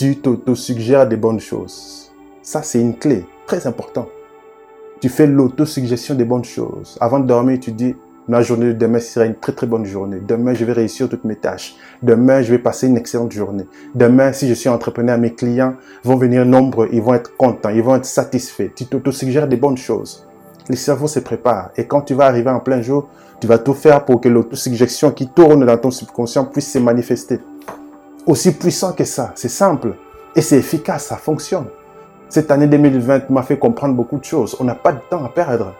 Tu 0.03 0.17
te 0.17 0.55
suggères 0.57 1.07
des 1.07 1.17
bonnes 1.17 1.39
choses. 1.39 2.11
Ça, 2.43 2.65
c'est 2.65 2.81
une 2.81 2.99
clé. 2.99 3.25
Très 3.47 3.69
important. 3.69 4.09
Tu 5.01 5.09
fais 5.09 5.29
l'autosuggestion 5.29 6.17
des 6.17 6.25
bonnes 6.25 6.43
choses. 6.43 6.99
Avant 7.01 7.21
de 7.21 7.27
dormir, 7.29 7.61
tu 7.61 7.71
dis, 7.71 7.95
Ma 8.27 8.43
journée 8.43 8.67
de 8.67 8.73
demain 8.73 8.99
sera 8.99 9.27
une 9.27 9.37
très 9.37 9.53
très 9.53 9.69
bonne 9.69 9.85
journée. 9.85 10.19
Demain, 10.27 10.55
je 10.55 10.65
vais 10.65 10.73
réussir 10.73 11.09
toutes 11.09 11.23
mes 11.23 11.37
tâches. 11.37 11.77
Demain, 12.03 12.43
je 12.43 12.51
vais 12.51 12.59
passer 12.59 12.89
une 12.89 12.97
excellente 12.97 13.31
journée. 13.31 13.69
Demain, 13.95 14.33
si 14.33 14.49
je 14.49 14.55
suis 14.55 14.69
entrepreneur, 14.69 15.17
mes 15.19 15.35
clients 15.35 15.77
vont 16.03 16.17
venir 16.17 16.45
nombreux, 16.45 16.89
ils 16.91 17.01
vont 17.01 17.15
être 17.15 17.37
contents, 17.37 17.69
ils 17.69 17.81
vont 17.81 17.95
être 17.95 18.05
satisfaits. 18.05 18.73
Tu 18.75 18.87
t'autosuggères 18.87 19.47
des 19.47 19.57
bonnes 19.57 19.79
choses. 19.79 20.27
Le 20.69 20.75
cerveau 20.75 21.07
se 21.07 21.21
prépare. 21.21 21.71
Et 21.77 21.87
quand 21.87 22.01
tu 22.01 22.15
vas 22.15 22.27
arriver 22.27 22.51
en 22.51 22.59
plein 22.59 22.83
jour, 22.83 23.09
tu 23.41 23.47
vas 23.47 23.59
tout 23.59 23.75
faire 23.75 24.05
pour 24.05 24.21
que 24.21 24.29
l'autosuggestion 24.29 25.13
qui 25.13 25.29
tourne 25.29 25.65
dans 25.65 25.79
ton 25.79 25.93
subconscient 25.93 26.47
puisse 26.47 26.73
se 26.73 26.81
manifester. 26.81 27.39
Aussi 28.26 28.52
puissant 28.52 28.93
que 28.93 29.05
ça. 29.05 29.33
C'est 29.35 29.49
simple. 29.49 29.97
Et 30.37 30.43
c'est 30.43 30.57
efficace, 30.57 31.07
ça 31.07 31.17
fonctionne. 31.17 31.67
Cette 32.29 32.50
année 32.50 32.67
2020 32.67 33.29
m'a 33.31 33.43
fait 33.43 33.59
comprendre 33.59 33.95
beaucoup 33.95 34.19
de 34.19 34.25
choses. 34.25 34.57
On 34.61 34.64
n'a 34.64 34.75
pas 34.75 34.93
de 34.93 35.00
temps 35.11 35.25
à 35.25 35.29
perdre. 35.29 35.75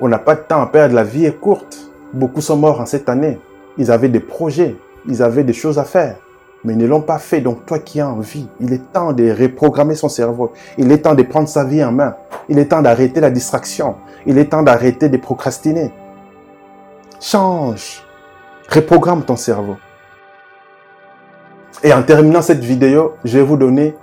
On 0.00 0.08
n'a 0.08 0.18
pas 0.18 0.34
de 0.34 0.40
temps 0.40 0.60
à 0.60 0.66
perdre, 0.66 0.94
la 0.94 1.04
vie 1.04 1.26
est 1.26 1.38
courte. 1.38 1.90
Beaucoup 2.12 2.40
sont 2.40 2.56
morts 2.56 2.80
en 2.80 2.86
cette 2.86 3.08
année. 3.08 3.38
Ils 3.78 3.90
avaient 3.90 4.08
des 4.08 4.20
projets, 4.20 4.76
ils 5.06 5.22
avaient 5.22 5.44
des 5.44 5.52
choses 5.52 5.78
à 5.78 5.84
faire, 5.84 6.16
mais 6.64 6.72
ils 6.72 6.78
ne 6.78 6.86
l'ont 6.86 7.02
pas 7.02 7.18
fait. 7.18 7.40
Donc 7.40 7.66
toi 7.66 7.78
qui 7.78 8.00
as 8.00 8.08
envie, 8.08 8.48
il 8.58 8.72
est 8.72 8.92
temps 8.92 9.12
de 9.12 9.30
reprogrammer 9.30 9.94
son 9.94 10.08
cerveau. 10.08 10.52
Il 10.78 10.90
est 10.90 10.98
temps 10.98 11.14
de 11.14 11.22
prendre 11.22 11.48
sa 11.48 11.64
vie 11.64 11.84
en 11.84 11.92
main. 11.92 12.16
Il 12.48 12.58
est 12.58 12.66
temps 12.66 12.82
d'arrêter 12.82 13.20
la 13.20 13.30
distraction. 13.30 13.96
Il 14.26 14.38
est 14.38 14.46
temps 14.46 14.62
d'arrêter 14.62 15.08
de 15.08 15.16
procrastiner. 15.18 15.92
Change. 17.20 18.02
Reprogramme 18.68 19.24
ton 19.24 19.36
cerveau. 19.36 19.76
Et 21.86 21.92
en 21.92 22.02
terminant 22.02 22.42
cette 22.42 22.64
vidéo, 22.64 23.14
je 23.24 23.38
vais 23.38 23.44
vous 23.44 23.56
donner 23.56 23.94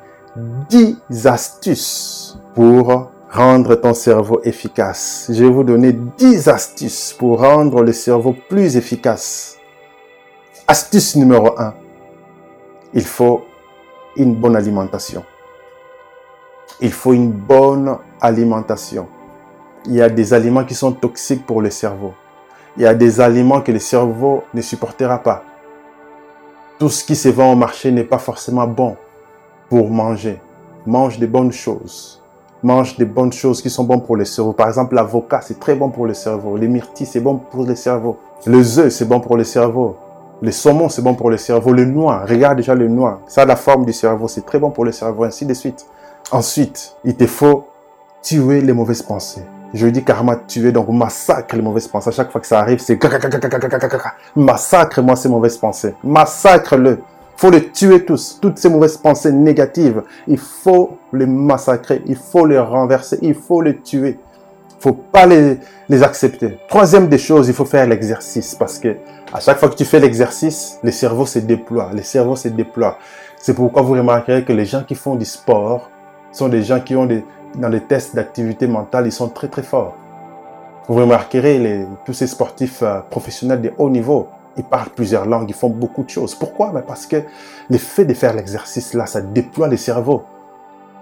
10 0.69 1.27
astuces 1.27 2.39
pour 2.55 3.11
rendre 3.29 3.75
ton 3.75 3.93
cerveau 3.93 4.39
efficace. 4.45 5.29
Je 5.29 5.43
vais 5.43 5.49
vous 5.49 5.65
donner 5.65 5.91
10 5.91 6.47
astuces 6.47 7.11
pour 7.11 7.41
rendre 7.41 7.83
le 7.83 7.91
cerveau 7.91 8.33
plus 8.47 8.77
efficace. 8.77 9.57
Astuce 10.65 11.17
numéro 11.17 11.59
1. 11.59 11.73
Il 12.93 13.03
faut 13.03 13.41
une 14.15 14.33
bonne 14.33 14.55
alimentation. 14.55 15.25
Il 16.79 16.93
faut 16.93 17.11
une 17.11 17.33
bonne 17.33 17.97
alimentation. 18.21 19.09
Il 19.87 19.95
y 19.95 20.01
a 20.01 20.07
des 20.07 20.33
aliments 20.33 20.63
qui 20.63 20.73
sont 20.73 20.93
toxiques 20.93 21.45
pour 21.45 21.61
le 21.61 21.69
cerveau. 21.69 22.13
Il 22.77 22.83
y 22.83 22.85
a 22.85 22.93
des 22.93 23.19
aliments 23.19 23.59
que 23.59 23.73
le 23.73 23.79
cerveau 23.79 24.45
ne 24.53 24.61
supportera 24.61 25.17
pas. 25.17 25.43
Tout 26.79 26.89
ce 26.89 27.03
qui 27.03 27.15
se 27.15 27.29
vend 27.29 27.53
au 27.53 27.55
marché 27.55 27.91
n'est 27.91 28.03
pas 28.03 28.17
forcément 28.17 28.67
bon 28.67 28.97
pour 29.69 29.89
manger. 29.89 30.41
Mange 30.85 31.19
des 31.19 31.27
bonnes 31.27 31.51
choses 31.51 32.23
mange 32.63 32.97
des 32.97 33.05
bonnes 33.05 33.33
choses 33.33 33.61
qui 33.61 33.69
sont 33.69 33.83
bonnes 33.83 34.01
pour 34.01 34.15
le 34.15 34.25
cerveau. 34.25 34.53
Par 34.53 34.67
exemple, 34.67 34.95
l'avocat, 34.95 35.41
c'est 35.41 35.59
très 35.59 35.75
bon 35.75 35.89
pour 35.89 36.07
le 36.07 36.13
cerveau. 36.13 36.57
Les 36.57 36.67
myrtilles, 36.67 37.05
c'est 37.05 37.19
bon 37.19 37.37
pour 37.37 37.65
le 37.65 37.75
cerveau. 37.75 38.17
Les 38.47 38.79
œufs, 38.79 38.91
c'est 38.91 39.05
bon 39.05 39.19
pour 39.19 39.37
le 39.37 39.43
cerveau. 39.43 39.97
Le 40.41 40.51
saumon, 40.51 40.89
c'est 40.89 41.01
bon 41.01 41.13
pour 41.13 41.29
le 41.29 41.37
cerveau. 41.37 41.73
Le 41.73 41.85
noix, 41.85 42.25
regarde 42.27 42.57
déjà 42.57 42.73
le 42.73 42.87
noix. 42.87 43.21
Ça 43.27 43.45
la 43.45 43.55
forme 43.55 43.85
du 43.85 43.93
cerveau, 43.93 44.27
c'est 44.27 44.45
très 44.45 44.59
bon 44.59 44.71
pour 44.71 44.85
le 44.85 44.91
cerveau, 44.91 45.23
ainsi 45.23 45.45
de 45.45 45.53
suite. 45.53 45.85
Ensuite, 46.31 46.95
il 47.03 47.15
te 47.15 47.27
faut 47.27 47.67
tuer 48.21 48.61
les 48.61 48.73
mauvaises 48.73 49.01
pensées. 49.01 49.43
Je 49.73 49.87
dis 49.87 50.03
carrément 50.03 50.35
tuer, 50.47 50.71
donc 50.71 50.89
massacre 50.89 51.55
les 51.55 51.61
mauvaises 51.61 51.87
pensées. 51.87 52.09
À 52.09 52.11
chaque 52.11 52.31
fois 52.31 52.39
que 52.39 52.47
ça 52.47 52.59
arrive, 52.59 52.79
c'est 52.79 52.99
massacre-moi 54.35 55.15
ces 55.15 55.29
mauvaises 55.29 55.57
pensées. 55.57 55.95
Massacre-le 56.03 56.99
faut 57.35 57.49
les 57.49 57.69
tuer 57.69 58.05
tous. 58.05 58.37
Toutes 58.41 58.57
ces 58.57 58.69
mauvaises 58.69 58.97
pensées 58.97 59.31
négatives, 59.31 60.03
il 60.27 60.37
faut 60.37 60.97
les 61.11 61.25
massacrer, 61.25 62.01
il 62.05 62.15
faut 62.15 62.45
les 62.45 62.59
renverser, 62.59 63.17
il 63.21 63.35
faut 63.35 63.61
les 63.61 63.79
tuer. 63.79 64.19
Faut 64.79 64.93
pas 64.93 65.25
les, 65.25 65.57
les 65.89 66.03
accepter. 66.03 66.59
Troisième 66.67 67.07
des 67.07 67.17
choses, 67.17 67.47
il 67.47 67.53
faut 67.53 67.65
faire 67.65 67.87
l'exercice 67.87 68.53
parce 68.53 68.79
que 68.79 68.97
à 69.33 69.39
chaque 69.39 69.57
fois 69.57 69.69
que 69.69 69.75
tu 69.75 69.85
fais 69.85 69.99
l'exercice, 69.99 70.77
le 70.83 70.91
cerveau 70.91 71.25
se 71.25 71.39
déploie, 71.39 71.89
le 71.93 72.03
cerveau 72.03 72.35
se 72.35 72.49
déploie. 72.49 72.97
C'est 73.37 73.53
pourquoi 73.53 73.81
vous 73.81 73.93
remarquerez 73.93 74.43
que 74.43 74.53
les 74.53 74.65
gens 74.65 74.83
qui 74.83 74.95
font 74.95 75.15
du 75.15 75.25
sport 75.25 75.89
sont 76.31 76.49
des 76.49 76.63
gens 76.63 76.79
qui 76.79 76.95
ont 76.95 77.05
des, 77.05 77.25
dans 77.55 77.69
les 77.69 77.81
tests 77.81 78.15
d'activité 78.15 78.67
mentale, 78.67 79.05
ils 79.05 79.11
sont 79.11 79.29
très 79.29 79.47
très 79.47 79.63
forts. 79.63 79.95
Vous 80.87 80.95
remarquerez 80.95 81.59
les, 81.59 81.85
tous 82.05 82.13
ces 82.13 82.27
sportifs 82.27 82.81
euh, 82.81 82.99
professionnels 83.09 83.61
de 83.61 83.71
haut 83.77 83.89
niveau, 83.89 84.27
ils 84.57 84.63
parlent 84.63 84.89
plusieurs 84.89 85.25
langues, 85.25 85.49
ils 85.49 85.55
font 85.55 85.69
beaucoup 85.69 86.03
de 86.03 86.09
choses. 86.09 86.35
Pourquoi? 86.35 86.71
Ben 86.71 86.83
Parce 86.85 87.05
que 87.05 87.17
le 87.69 87.77
fait 87.77 88.05
de 88.05 88.13
faire 88.13 88.33
l'exercice 88.33 88.93
là, 88.93 89.05
ça 89.05 89.21
déploie 89.21 89.67
le 89.67 89.77
cerveau. 89.77 90.23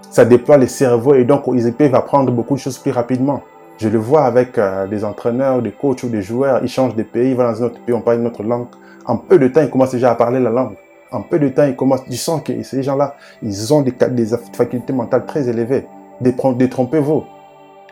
Ça 0.10 0.26
déploie 0.26 0.58
le 0.58 0.68
cerveau 0.68 1.16
et 1.16 1.24
donc 1.24 1.44
ils 1.54 1.74
peuvent 1.74 1.96
apprendre 1.96 2.32
beaucoup 2.32 2.56
de 2.56 2.60
choses 2.60 2.78
plus 2.78 2.92
rapidement. 2.92 3.42
Je 3.78 3.90
le 3.90 3.98
vois 3.98 4.26
avec 4.26 4.58
euh, 4.58 4.86
des 4.88 5.04
entraîneurs, 5.04 5.62
des 5.62 5.72
coachs 5.72 6.04
ou 6.04 6.10
des 6.10 6.22
joueurs. 6.22 6.60
Ils 6.62 6.70
changent 6.70 6.96
de 6.96 7.04
pays, 7.04 7.32
ils 7.32 7.36
vont 7.36 7.44
dans 7.44 7.64
un 7.64 7.66
autre 7.66 7.80
pays, 7.84 7.96
on 7.96 8.02
parle 8.02 8.20
une 8.20 8.28
autre 8.28 8.44
langue. 8.44 8.68
En 9.06 9.18
peu 9.18 9.40
de 9.40 9.48
temps, 9.48 9.62
ils 9.62 9.70
commencent 9.70 9.92
déjà 9.92 10.12
à 10.12 10.16
parler 10.16 10.40
la 10.40 10.52
langue. 10.52 10.76
En 11.12 11.22
peu 11.22 11.40
de 11.40 11.50
temps, 11.50 11.64
ils 11.66 11.76
commencent. 11.76 12.04
Tu 12.04 12.16
sens 12.16 12.42
que 12.44 12.62
ces 12.62 12.84
gens-là, 12.84 13.16
ils 13.42 13.74
ont 13.74 13.82
des, 13.82 13.94
des 14.12 14.28
facultés 14.54 14.94
mentales 14.94 15.26
très 15.26 15.50
élevées. 15.50 15.88
Détrompez-vous. 16.22 17.24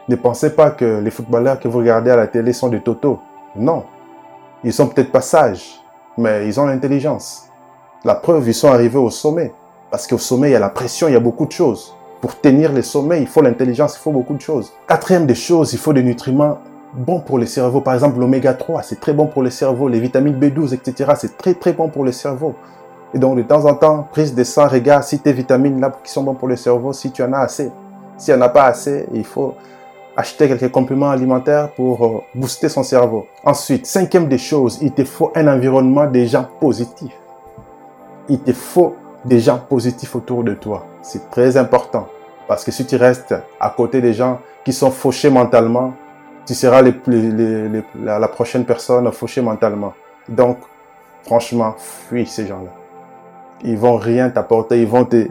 Ne 0.07 0.15
pensez 0.15 0.55
pas 0.55 0.71
que 0.71 0.99
les 0.99 1.11
footballeurs 1.11 1.59
que 1.59 1.67
vous 1.67 1.79
regardez 1.79 2.11
à 2.11 2.15
la 2.15 2.27
télé 2.27 2.53
sont 2.53 2.69
des 2.69 2.81
totos. 2.81 3.19
Non, 3.55 3.83
ils 4.63 4.73
sont 4.73 4.87
peut-être 4.87 5.11
pas 5.11 5.21
sages, 5.21 5.81
mais 6.17 6.47
ils 6.47 6.59
ont 6.59 6.65
l'intelligence. 6.65 7.49
La 8.03 8.15
preuve, 8.15 8.47
ils 8.47 8.53
sont 8.53 8.69
arrivés 8.69 8.97
au 8.97 9.09
sommet. 9.09 9.53
Parce 9.91 10.05
qu'au 10.05 10.17
sommet, 10.17 10.49
il 10.49 10.53
y 10.53 10.55
a 10.55 10.59
la 10.59 10.69
pression, 10.69 11.07
il 11.07 11.13
y 11.13 11.17
a 11.17 11.19
beaucoup 11.19 11.45
de 11.45 11.51
choses. 11.51 11.95
Pour 12.21 12.39
tenir 12.39 12.71
le 12.71 12.81
sommet, 12.81 13.21
il 13.21 13.27
faut 13.27 13.41
l'intelligence, 13.41 13.95
il 13.95 13.99
faut 13.99 14.11
beaucoup 14.11 14.35
de 14.35 14.41
choses. 14.41 14.71
Quatrième 14.87 15.25
des 15.25 15.35
choses, 15.35 15.73
il 15.73 15.79
faut 15.79 15.93
des 15.93 16.03
nutriments 16.03 16.59
bons 16.93 17.21
pour 17.21 17.39
le 17.39 17.45
cerveau. 17.45 17.81
Par 17.81 17.93
exemple, 17.95 18.19
l'oméga 18.19 18.53
3, 18.53 18.83
c'est 18.83 18.99
très 18.99 19.13
bon 19.13 19.27
pour 19.27 19.41
le 19.41 19.49
cerveau. 19.49 19.87
Les 19.87 19.99
vitamines 19.99 20.39
B12, 20.39 20.73
etc., 20.75 21.13
c'est 21.17 21.37
très 21.37 21.55
très 21.55 21.73
bon 21.73 21.89
pour 21.89 22.03
le 22.03 22.11
cerveau. 22.11 22.55
Et 23.13 23.19
donc, 23.19 23.37
de 23.37 23.41
temps 23.41 23.65
en 23.65 23.73
temps, 23.73 24.07
prise 24.11 24.35
de 24.35 24.43
sang, 24.43 24.67
regarde 24.67 25.03
si 25.03 25.19
tes 25.19 25.33
vitamines 25.33 25.79
là 25.79 25.91
qui 26.03 26.11
sont 26.11 26.23
bons 26.23 26.35
pour 26.35 26.47
le 26.47 26.55
cerveau, 26.55 26.93
si 26.93 27.11
tu 27.11 27.23
en 27.23 27.33
as 27.33 27.39
assez. 27.39 27.71
S'il 28.19 28.35
n'y 28.35 28.41
en 28.41 28.45
a 28.45 28.49
pas 28.49 28.65
assez, 28.65 29.07
il 29.13 29.23
faut 29.23 29.55
acheter 30.15 30.49
quelques 30.49 30.71
compléments 30.71 31.09
alimentaires 31.09 31.71
pour 31.71 32.05
euh, 32.05 32.21
booster 32.35 32.67
son 32.67 32.83
cerveau. 32.83 33.25
Ensuite, 33.45 33.85
cinquième 33.85 34.27
des 34.27 34.37
choses, 34.37 34.77
il 34.81 34.91
te 34.91 35.05
faut 35.05 35.31
un 35.33 35.47
environnement 35.47 36.05
des 36.05 36.27
gens 36.27 36.45
positifs. 36.59 37.17
Il 38.27 38.39
te 38.41 38.51
faut 38.51 38.95
des 39.23 39.39
gens 39.39 39.57
positifs 39.57 40.13
autour 40.15 40.43
de 40.43 40.53
toi. 40.53 40.85
C'est 41.01 41.31
très 41.31 41.55
important. 41.55 42.09
Parce 42.49 42.65
que 42.65 42.71
si 42.71 42.85
tu 42.85 42.97
restes 42.97 43.33
à 43.59 43.69
côté 43.69 44.01
des 44.01 44.13
gens 44.13 44.39
qui 44.65 44.73
sont 44.73 44.91
fauchés 44.91 45.29
mentalement, 45.29 45.93
tu 46.45 46.53
seras 46.53 46.81
la, 46.81 48.27
prochaine 48.27 48.65
personne 48.65 49.09
fauchée 49.13 49.41
mentalement. 49.41 49.93
Donc, 50.27 50.57
franchement, 51.23 51.75
fuis 51.77 52.25
ces 52.25 52.47
gens-là. 52.47 52.71
Ils 53.63 53.77
vont 53.77 53.97
rien 53.97 54.29
t'apporter, 54.29 54.81
ils 54.81 54.87
vont 54.87 55.05
te 55.05 55.27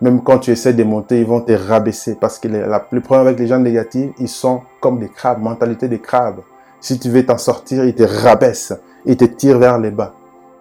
même 0.00 0.22
quand 0.22 0.38
tu 0.38 0.50
essaies 0.50 0.74
de 0.74 0.84
monter, 0.84 1.20
ils 1.20 1.26
vont 1.26 1.40
te 1.40 1.52
rabaisser 1.52 2.14
parce 2.14 2.38
que 2.38 2.48
la, 2.48 2.86
le 2.90 3.00
problème 3.00 3.26
avec 3.26 3.38
les 3.38 3.46
gens 3.46 3.58
négatifs, 3.58 4.10
ils 4.18 4.28
sont 4.28 4.62
comme 4.80 4.98
des 4.98 5.08
crabes, 5.08 5.42
mentalité 5.42 5.88
des 5.88 6.00
crabes. 6.00 6.40
Si 6.80 6.98
tu 6.98 7.10
veux 7.10 7.26
t'en 7.26 7.38
sortir, 7.38 7.84
ils 7.84 7.94
te 7.94 8.04
rabaissent, 8.04 8.74
ils 9.04 9.16
te 9.16 9.24
tirent 9.24 9.58
vers 9.58 9.78
les 9.78 9.90
bas 9.90 10.14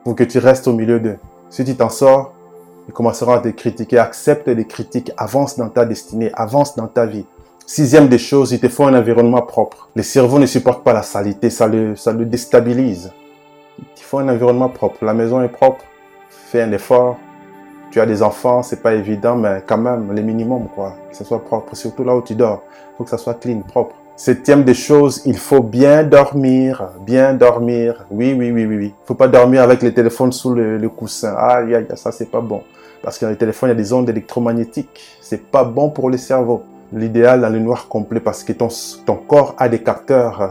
pour 0.03 0.15
que 0.15 0.23
tu 0.23 0.39
restes 0.39 0.67
au 0.67 0.73
milieu 0.73 0.99
d'eux. 0.99 1.17
Si 1.49 1.63
tu 1.63 1.75
t'en 1.75 1.89
sors, 1.89 2.33
ils 2.87 2.93
commenceront 2.93 3.33
à 3.33 3.39
te 3.39 3.49
critiquer. 3.49 3.99
Accepte 3.99 4.47
les 4.47 4.65
critiques, 4.65 5.11
avance 5.17 5.57
dans 5.57 5.69
ta 5.69 5.85
destinée, 5.85 6.31
avance 6.33 6.75
dans 6.75 6.87
ta 6.87 7.05
vie. 7.05 7.25
Sixième 7.65 8.07
des 8.07 8.17
choses, 8.17 8.53
il 8.53 8.59
te 8.59 8.69
faut 8.69 8.85
un 8.85 8.97
environnement 8.97 9.41
propre. 9.41 9.89
Le 9.95 10.01
cerveau 10.01 10.39
ne 10.39 10.45
supporte 10.45 10.83
pas 10.83 10.93
la 10.93 11.03
saleté, 11.03 11.49
ça 11.49 11.67
le, 11.67 11.95
ça 11.95 12.13
le 12.13 12.25
déstabilise. 12.25 13.11
Il 13.77 14.03
faut 14.03 14.19
un 14.19 14.29
environnement 14.29 14.69
propre. 14.69 15.03
La 15.03 15.13
maison 15.13 15.43
est 15.43 15.49
propre, 15.49 15.83
fais 16.29 16.61
un 16.61 16.71
effort, 16.71 17.17
tu 17.91 17.99
as 18.01 18.05
des 18.05 18.21
enfants, 18.21 18.63
c'est 18.63 18.81
pas 18.81 18.93
évident, 18.93 19.35
mais 19.35 19.63
quand 19.65 19.77
même, 19.77 20.11
les 20.13 20.21
minimums, 20.21 20.67
quoi. 20.75 20.95
Que 21.09 21.15
ce 21.15 21.23
soit 21.23 21.43
propre, 21.43 21.75
surtout 21.75 22.03
là 22.03 22.15
où 22.15 22.21
tu 22.21 22.35
dors. 22.35 22.63
Il 22.71 22.97
faut 22.97 23.03
que 23.03 23.09
ça 23.09 23.17
soit 23.17 23.35
clean, 23.35 23.61
propre. 23.61 23.95
Septième 24.15 24.63
des 24.63 24.73
choses, 24.73 25.21
il 25.25 25.37
faut 25.37 25.61
bien 25.61 26.03
dormir, 26.03 26.89
bien 27.05 27.35
dormir. 27.35 28.07
Oui, 28.09 28.35
oui, 28.35 28.51
oui, 28.51 28.65
oui, 28.65 28.77
oui. 28.77 28.93
Faut 29.05 29.13
pas 29.13 29.27
dormir 29.27 29.61
avec 29.61 29.83
les 29.83 29.93
téléphones 29.93 30.31
sous 30.31 30.55
le, 30.55 30.89
coussin. 30.89 31.35
Ah, 31.37 31.61
ça 31.95 32.11
c'est 32.11 32.31
pas 32.31 32.41
bon. 32.41 32.63
Parce 33.03 33.19
que 33.19 33.25
dans 33.25 33.31
les 33.31 33.37
téléphones, 33.37 33.69
il 33.69 33.73
y 33.73 33.75
a 33.75 33.81
des 33.81 33.93
ondes 33.93 34.09
électromagnétiques. 34.09 35.19
C'est 35.21 35.51
pas 35.51 35.63
bon 35.63 35.91
pour 35.91 36.09
le 36.09 36.17
cerveau. 36.17 36.63
L'idéal 36.91 37.41
dans 37.41 37.49
le 37.49 37.59
noir 37.59 37.87
complet 37.87 38.19
parce 38.19 38.43
que 38.43 38.53
ton, 38.53 38.69
ton 39.05 39.17
corps 39.17 39.53
a 39.59 39.69
des 39.69 39.83
capteurs 39.83 40.41
euh, 40.41 40.47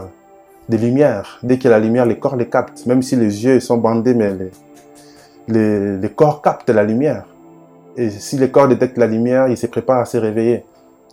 de 0.69 0.77
lumière. 0.77 1.39
Dès 1.43 1.57
qu'il 1.57 1.69
y 1.69 1.73
a 1.73 1.77
la 1.77 1.83
lumière, 1.83 2.05
les 2.05 2.17
corps 2.17 2.37
les 2.37 2.47
captent. 2.47 2.85
Même 2.85 3.01
si 3.01 3.17
les 3.17 3.43
yeux 3.43 3.59
sont 3.59 3.77
bandés, 3.77 4.13
mais 4.13 4.33
les, 5.47 6.09
corps 6.15 6.41
captent 6.41 6.69
la 6.69 6.83
lumière. 6.83 7.25
Et 7.95 8.09
si 8.09 8.37
le 8.37 8.47
corps 8.47 8.67
détecte 8.67 8.97
la 8.97 9.07
lumière, 9.07 9.47
il 9.47 9.57
se 9.57 9.67
prépare 9.67 9.99
à 9.99 10.05
se 10.05 10.17
réveiller. 10.17 10.65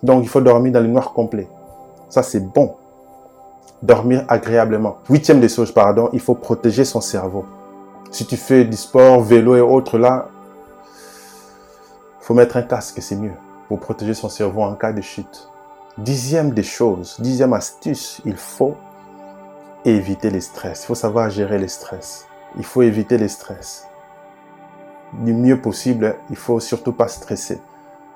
Donc 0.02 0.22
il 0.22 0.28
faut 0.28 0.40
dormir 0.40 0.72
dans 0.72 0.80
le 0.80 0.88
noir 0.88 1.12
complet. 1.12 1.48
Ça 2.08 2.22
c'est 2.22 2.40
bon. 2.40 2.74
Dormir 3.82 4.24
agréablement. 4.28 4.98
Huitième 5.08 5.40
des 5.40 5.48
choses, 5.48 5.72
pardon, 5.72 6.08
il 6.12 6.20
faut 6.20 6.34
protéger 6.34 6.84
son 6.84 7.00
cerveau. 7.00 7.44
Si 8.10 8.26
tu 8.26 8.36
fais 8.36 8.64
du 8.64 8.76
sport, 8.76 9.20
vélo 9.20 9.56
et 9.56 9.60
autres 9.60 9.98
là, 9.98 10.28
faut 12.20 12.34
mettre 12.34 12.56
un 12.56 12.62
casque, 12.62 13.02
c'est 13.02 13.16
mieux 13.16 13.34
pour 13.68 13.80
protéger 13.80 14.14
son 14.14 14.28
cerveau 14.28 14.62
en 14.62 14.74
cas 14.74 14.92
de 14.92 15.00
chute. 15.00 15.48
Dixième 15.98 16.50
des 16.50 16.62
choses, 16.62 17.16
dixième 17.20 17.52
astuce, 17.52 18.20
il 18.24 18.36
faut 18.36 18.74
éviter 19.84 20.30
les 20.30 20.40
stress. 20.40 20.84
Il 20.84 20.86
faut 20.86 20.94
savoir 20.94 21.30
gérer 21.30 21.58
les 21.58 21.68
stress. 21.68 22.26
Il 22.56 22.64
faut 22.64 22.82
éviter 22.82 23.18
les 23.18 23.28
stress. 23.28 23.86
Du 25.22 25.32
mieux 25.32 25.60
possible, 25.60 26.16
il 26.30 26.36
faut 26.36 26.60
surtout 26.60 26.92
pas 26.92 27.08
stresser. 27.08 27.60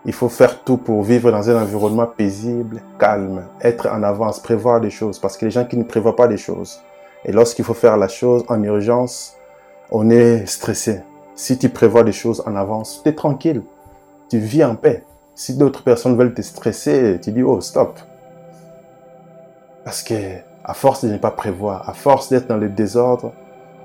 Il 0.05 0.13
faut 0.13 0.29
faire 0.29 0.63
tout 0.65 0.77
pour 0.77 1.03
vivre 1.03 1.31
dans 1.31 1.51
un 1.51 1.63
environnement 1.63 2.07
paisible, 2.07 2.83
calme, 2.99 3.45
être 3.61 3.89
en 3.89 4.03
avance, 4.03 4.41
prévoir 4.41 4.81
des 4.81 4.91
choses. 4.91 5.19
Parce 5.19 5.37
que 5.37 5.45
les 5.45 5.51
gens 5.51 5.65
qui 5.65 5.77
ne 5.77 5.85
prévoient 5.85 6.17
pas 6.17 6.29
des 6.29 6.37
choses, 6.37 6.81
et 7.25 7.33
lorsqu'il 7.33 7.65
faut 7.65 7.75
faire 7.75 7.97
la 7.97 8.09
chose 8.09 8.45
en 8.49 8.63
urgence, 8.63 9.35
on 9.91 10.11
est 10.11 10.47
stressé. 10.47 11.03
Si 11.35 11.59
tu 11.59 11.69
prévois 11.69 12.05
des 12.05 12.13
choses 12.13 12.43
en 12.47 12.57
avance, 12.57 13.01
tu 13.03 13.09
es 13.09 13.15
tranquille. 13.15 13.63
Tu 14.29 14.39
vis 14.39 14.65
en 14.65 14.75
paix. 14.75 15.05
Si 15.35 15.57
d'autres 15.57 15.83
personnes 15.83 16.17
veulent 16.17 16.35
te 16.35 16.43
stresser, 16.43 17.19
tu 17.23 17.33
dis, 17.33 17.43
oh, 17.43 17.61
stop. 17.61 17.99
Parce 19.85 20.03
que, 20.03 20.15
à 20.65 20.75
force 20.75 21.05
de 21.05 21.13
ne 21.13 21.19
pas 21.19 21.31
prévoir, 21.31 21.89
à 21.89 21.93
force 21.93 22.29
d'être 22.29 22.49
dans 22.49 22.57
le 22.57 22.69
désordre, 22.69 23.33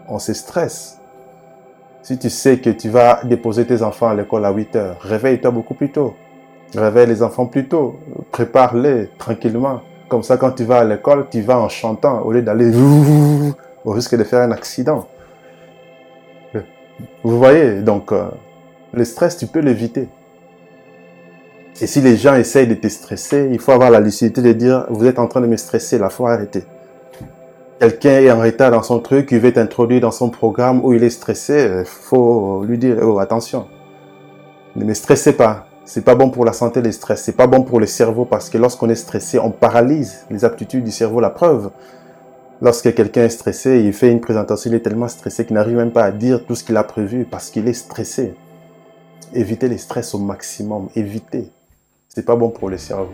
on 0.08 0.20
se 0.20 0.34
stresse. 0.34 1.00
Si 2.04 2.18
tu 2.18 2.30
sais 2.30 2.58
que 2.60 2.70
tu 2.70 2.90
vas 2.90 3.22
déposer 3.24 3.66
tes 3.66 3.82
enfants 3.82 4.10
à 4.10 4.14
l'école 4.14 4.44
à 4.44 4.52
8 4.52 4.76
heures, 4.76 4.98
réveille-toi 5.00 5.52
beaucoup 5.52 5.74
plus 5.74 5.90
tôt. 5.90 6.16
Réveille 6.76 7.08
les 7.08 7.24
enfants 7.24 7.46
plus 7.46 7.70
tôt. 7.70 7.98
Prépare-les 8.30 9.08
tranquillement. 9.18 9.80
Comme 10.10 10.22
ça, 10.22 10.36
quand 10.36 10.52
tu 10.52 10.66
vas 10.66 10.80
à 10.80 10.84
l'école, 10.84 11.28
tu 11.32 11.40
vas 11.40 11.58
en 11.58 11.70
chantant 11.70 12.22
au 12.24 12.34
lieu 12.34 12.42
d'aller 12.42 12.74
au 13.86 13.92
risque 13.92 14.18
de 14.18 14.24
faire 14.26 14.42
un 14.42 14.52
accident. 14.52 15.08
Vous 17.24 17.38
voyez, 17.38 17.82
donc, 17.82 18.12
euh, 18.12 18.26
le 18.92 19.06
stress, 19.06 19.38
tu 19.38 19.48
peux 19.48 19.60
l'éviter. 19.60 20.10
Et 21.82 21.88
si 21.88 22.02
les 22.02 22.18
gens 22.18 22.36
essayent 22.36 22.68
de 22.68 22.76
te 22.76 22.88
stresser, 22.90 23.48
il 23.50 23.60
faut 23.60 23.72
avoir 23.72 23.90
la 23.90 24.02
lucidité 24.02 24.42
de 24.42 24.52
dire, 24.52 24.86
vous 24.90 25.06
êtes 25.06 25.20
en 25.20 25.28
train 25.28 25.40
de 25.40 25.48
me 25.48 25.58
stresser, 25.58 25.98
la 25.98 26.10
faut 26.10 26.28
arrêter 26.28 26.66
quelqu'un 27.84 28.22
est 28.22 28.32
en 28.32 28.40
retard 28.40 28.72
dans 28.72 28.82
son 28.82 29.02
truc, 29.02 29.28
il 29.34 29.40
veut 29.40 29.52
t'introduire 29.52 30.00
dans 30.00 30.12
son 30.12 30.30
programme 30.30 30.80
où 30.86 30.94
il 30.94 31.04
est 31.04 31.10
stressé, 31.10 31.84
faut 31.84 32.64
lui 32.64 32.78
dire 32.78 32.98
oh 33.02 33.20
attention. 33.20 33.68
Ne 34.78 34.86
me 34.86 34.94
stressez 34.94 35.34
pas. 35.34 35.68
C'est 35.84 36.06
pas 36.06 36.16
bon 36.16 36.30
pour 36.30 36.46
la 36.46 36.54
santé 36.54 36.82
le 36.82 36.94
stress, 36.94 37.24
c'est 37.24 37.36
pas 37.36 37.46
bon 37.46 37.64
pour 37.64 37.82
le 37.82 37.86
cerveau 37.86 38.24
parce 38.24 38.50
que 38.50 38.58
lorsqu'on 38.58 38.88
est 38.88 38.96
stressé, 38.96 39.38
on 39.38 39.52
paralyse 39.52 40.26
les 40.30 40.46
aptitudes 40.46 40.86
du 40.86 40.92
cerveau. 40.92 41.20
La 41.20 41.30
preuve, 41.30 41.72
lorsque 42.62 42.96
quelqu'un 42.96 43.26
est 43.26 43.30
stressé, 43.30 43.82
il 43.82 43.92
fait 43.92 44.10
une 44.10 44.22
présentation, 44.22 44.72
il 44.72 44.76
est 44.76 44.80
tellement 44.80 45.10
stressé 45.10 45.46
qu'il 45.46 45.56
n'arrive 45.56 45.76
même 45.76 45.92
pas 45.92 46.06
à 46.06 46.12
dire 46.12 46.46
tout 46.46 46.56
ce 46.56 46.64
qu'il 46.64 46.78
a 46.78 46.86
prévu 46.86 47.26
parce 47.30 47.50
qu'il 47.50 47.68
est 47.68 47.74
stressé. 47.74 48.34
Évitez 49.34 49.68
les 49.68 49.78
stress 49.78 50.16
au 50.16 50.20
maximum, 50.20 50.88
évitez. 50.96 51.52
C'est 52.08 52.26
pas 52.26 52.38
bon 52.38 52.50
pour 52.50 52.70
le 52.70 52.78
cerveau. 52.78 53.12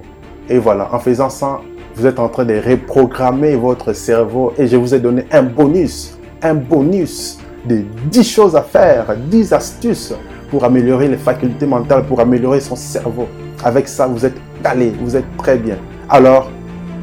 Et 0.47 0.59
voilà, 0.59 0.93
en 0.93 0.99
faisant 0.99 1.31
ça, 1.31 1.59
vous 1.99 2.07
êtes 2.07 2.19
en 2.19 2.29
train 2.29 2.45
de 2.45 2.55
reprogrammer 2.55 3.57
votre 3.57 3.91
cerveau 3.91 4.53
et 4.57 4.67
je 4.67 4.77
vous 4.77 4.95
ai 4.95 4.99
donné 4.99 5.25
un 5.31 5.43
bonus, 5.43 6.17
un 6.41 6.53
bonus 6.53 7.39
de 7.65 7.83
10 8.09 8.23
choses 8.23 8.55
à 8.55 8.61
faire, 8.61 9.17
10 9.29 9.51
astuces 9.51 10.13
pour 10.49 10.63
améliorer 10.63 11.09
les 11.09 11.17
facultés 11.17 11.65
mentales, 11.65 12.05
pour 12.05 12.21
améliorer 12.21 12.61
son 12.61 12.77
cerveau. 12.77 13.27
Avec 13.65 13.89
ça, 13.89 14.07
vous 14.07 14.25
êtes 14.25 14.37
calé, 14.63 14.93
vous 15.01 15.17
êtes 15.17 15.25
très 15.35 15.57
bien. 15.57 15.75
Alors, 16.07 16.49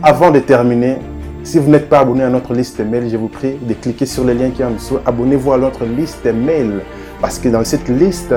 avant 0.02 0.30
de 0.30 0.38
terminer, 0.38 0.96
si 1.44 1.58
vous 1.58 1.70
n'êtes 1.70 1.90
pas 1.90 1.98
abonné 1.98 2.24
à 2.24 2.30
notre 2.30 2.54
liste 2.54 2.80
mail, 2.80 3.10
je 3.10 3.18
vous 3.18 3.28
prie 3.28 3.58
de 3.68 3.74
cliquer 3.74 4.06
sur 4.06 4.24
le 4.24 4.32
lien 4.32 4.48
qui 4.48 4.62
est 4.62 4.64
en 4.64 4.70
dessous. 4.70 4.96
Abonnez-vous 5.04 5.52
à 5.52 5.58
notre 5.58 5.84
liste 5.84 6.24
mail 6.24 6.80
parce 7.20 7.38
que 7.38 7.50
dans 7.50 7.62
cette 7.64 7.88
liste, 7.88 8.34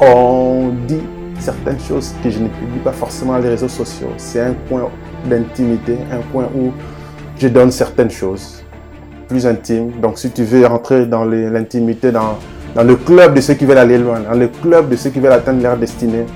on 0.00 0.70
dit 0.86 1.02
certaines 1.38 1.80
choses 1.80 2.14
que 2.22 2.28
je 2.28 2.40
ne 2.40 2.48
publie 2.48 2.80
pas 2.84 2.92
forcément 2.92 3.32
dans 3.32 3.38
les 3.38 3.48
réseaux 3.48 3.68
sociaux. 3.68 4.08
C'est 4.18 4.40
un 4.42 4.52
point 4.68 4.90
d'intimité, 5.28 5.96
un 6.12 6.20
point 6.32 6.48
où 6.56 6.72
je 7.38 7.48
donne 7.48 7.70
certaines 7.70 8.10
choses 8.10 8.64
plus 9.28 9.46
intimes. 9.46 9.90
Donc 10.00 10.18
si 10.18 10.30
tu 10.30 10.44
veux 10.44 10.66
rentrer 10.66 11.06
dans 11.06 11.24
l'intimité, 11.24 12.12
dans, 12.12 12.38
le 12.82 12.96
club 12.96 13.34
de 13.34 13.40
ceux 13.40 13.54
qui 13.54 13.64
veulent 13.64 13.78
aller 13.78 13.98
loin, 13.98 14.20
dans 14.20 14.38
le 14.38 14.48
club 14.48 14.88
de 14.88 14.96
ceux 14.96 15.10
qui 15.10 15.20
veulent 15.20 15.32
atteindre 15.32 15.62
leur 15.62 15.76
destinée, 15.76 16.26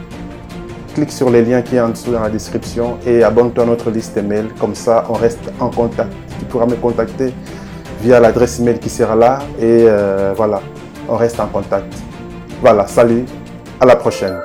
clique 0.95 1.13
sur 1.13 1.31
les 1.31 1.43
liens 1.45 1.63
qui 1.63 1.77
sont 1.77 1.83
en 1.83 1.89
dessous 1.91 2.13
dans 2.13 2.21
la 2.23 2.31
description 2.31 2.97
et 3.07 3.23
abonne-toi 3.23 3.65
à 3.65 3.67
notre 3.67 3.91
liste 3.91 4.17
email. 4.17 4.47
Comme 4.59 4.75
ça, 4.75 5.05
on 5.09 5.15
reste 5.15 5.53
en 5.61 5.71
contact. 5.71 6.13
Tu 6.39 6.45
pourras 6.47 6.67
me 6.67 6.77
contacter 6.77 7.33
via 8.03 8.21
l'adresse 8.21 8.59
email 8.61 8.79
qui 8.79 8.89
sera 8.89 9.15
là 9.15 9.41
et 9.59 9.85
euh, 9.87 10.33
voilà, 10.37 10.61
on 11.09 11.17
reste 11.17 11.39
en 11.41 11.47
contact. 11.47 11.93
Voilà, 12.61 12.87
salut, 12.87 13.25
à 13.81 13.87
la 13.87 13.97
prochaine. 13.97 14.39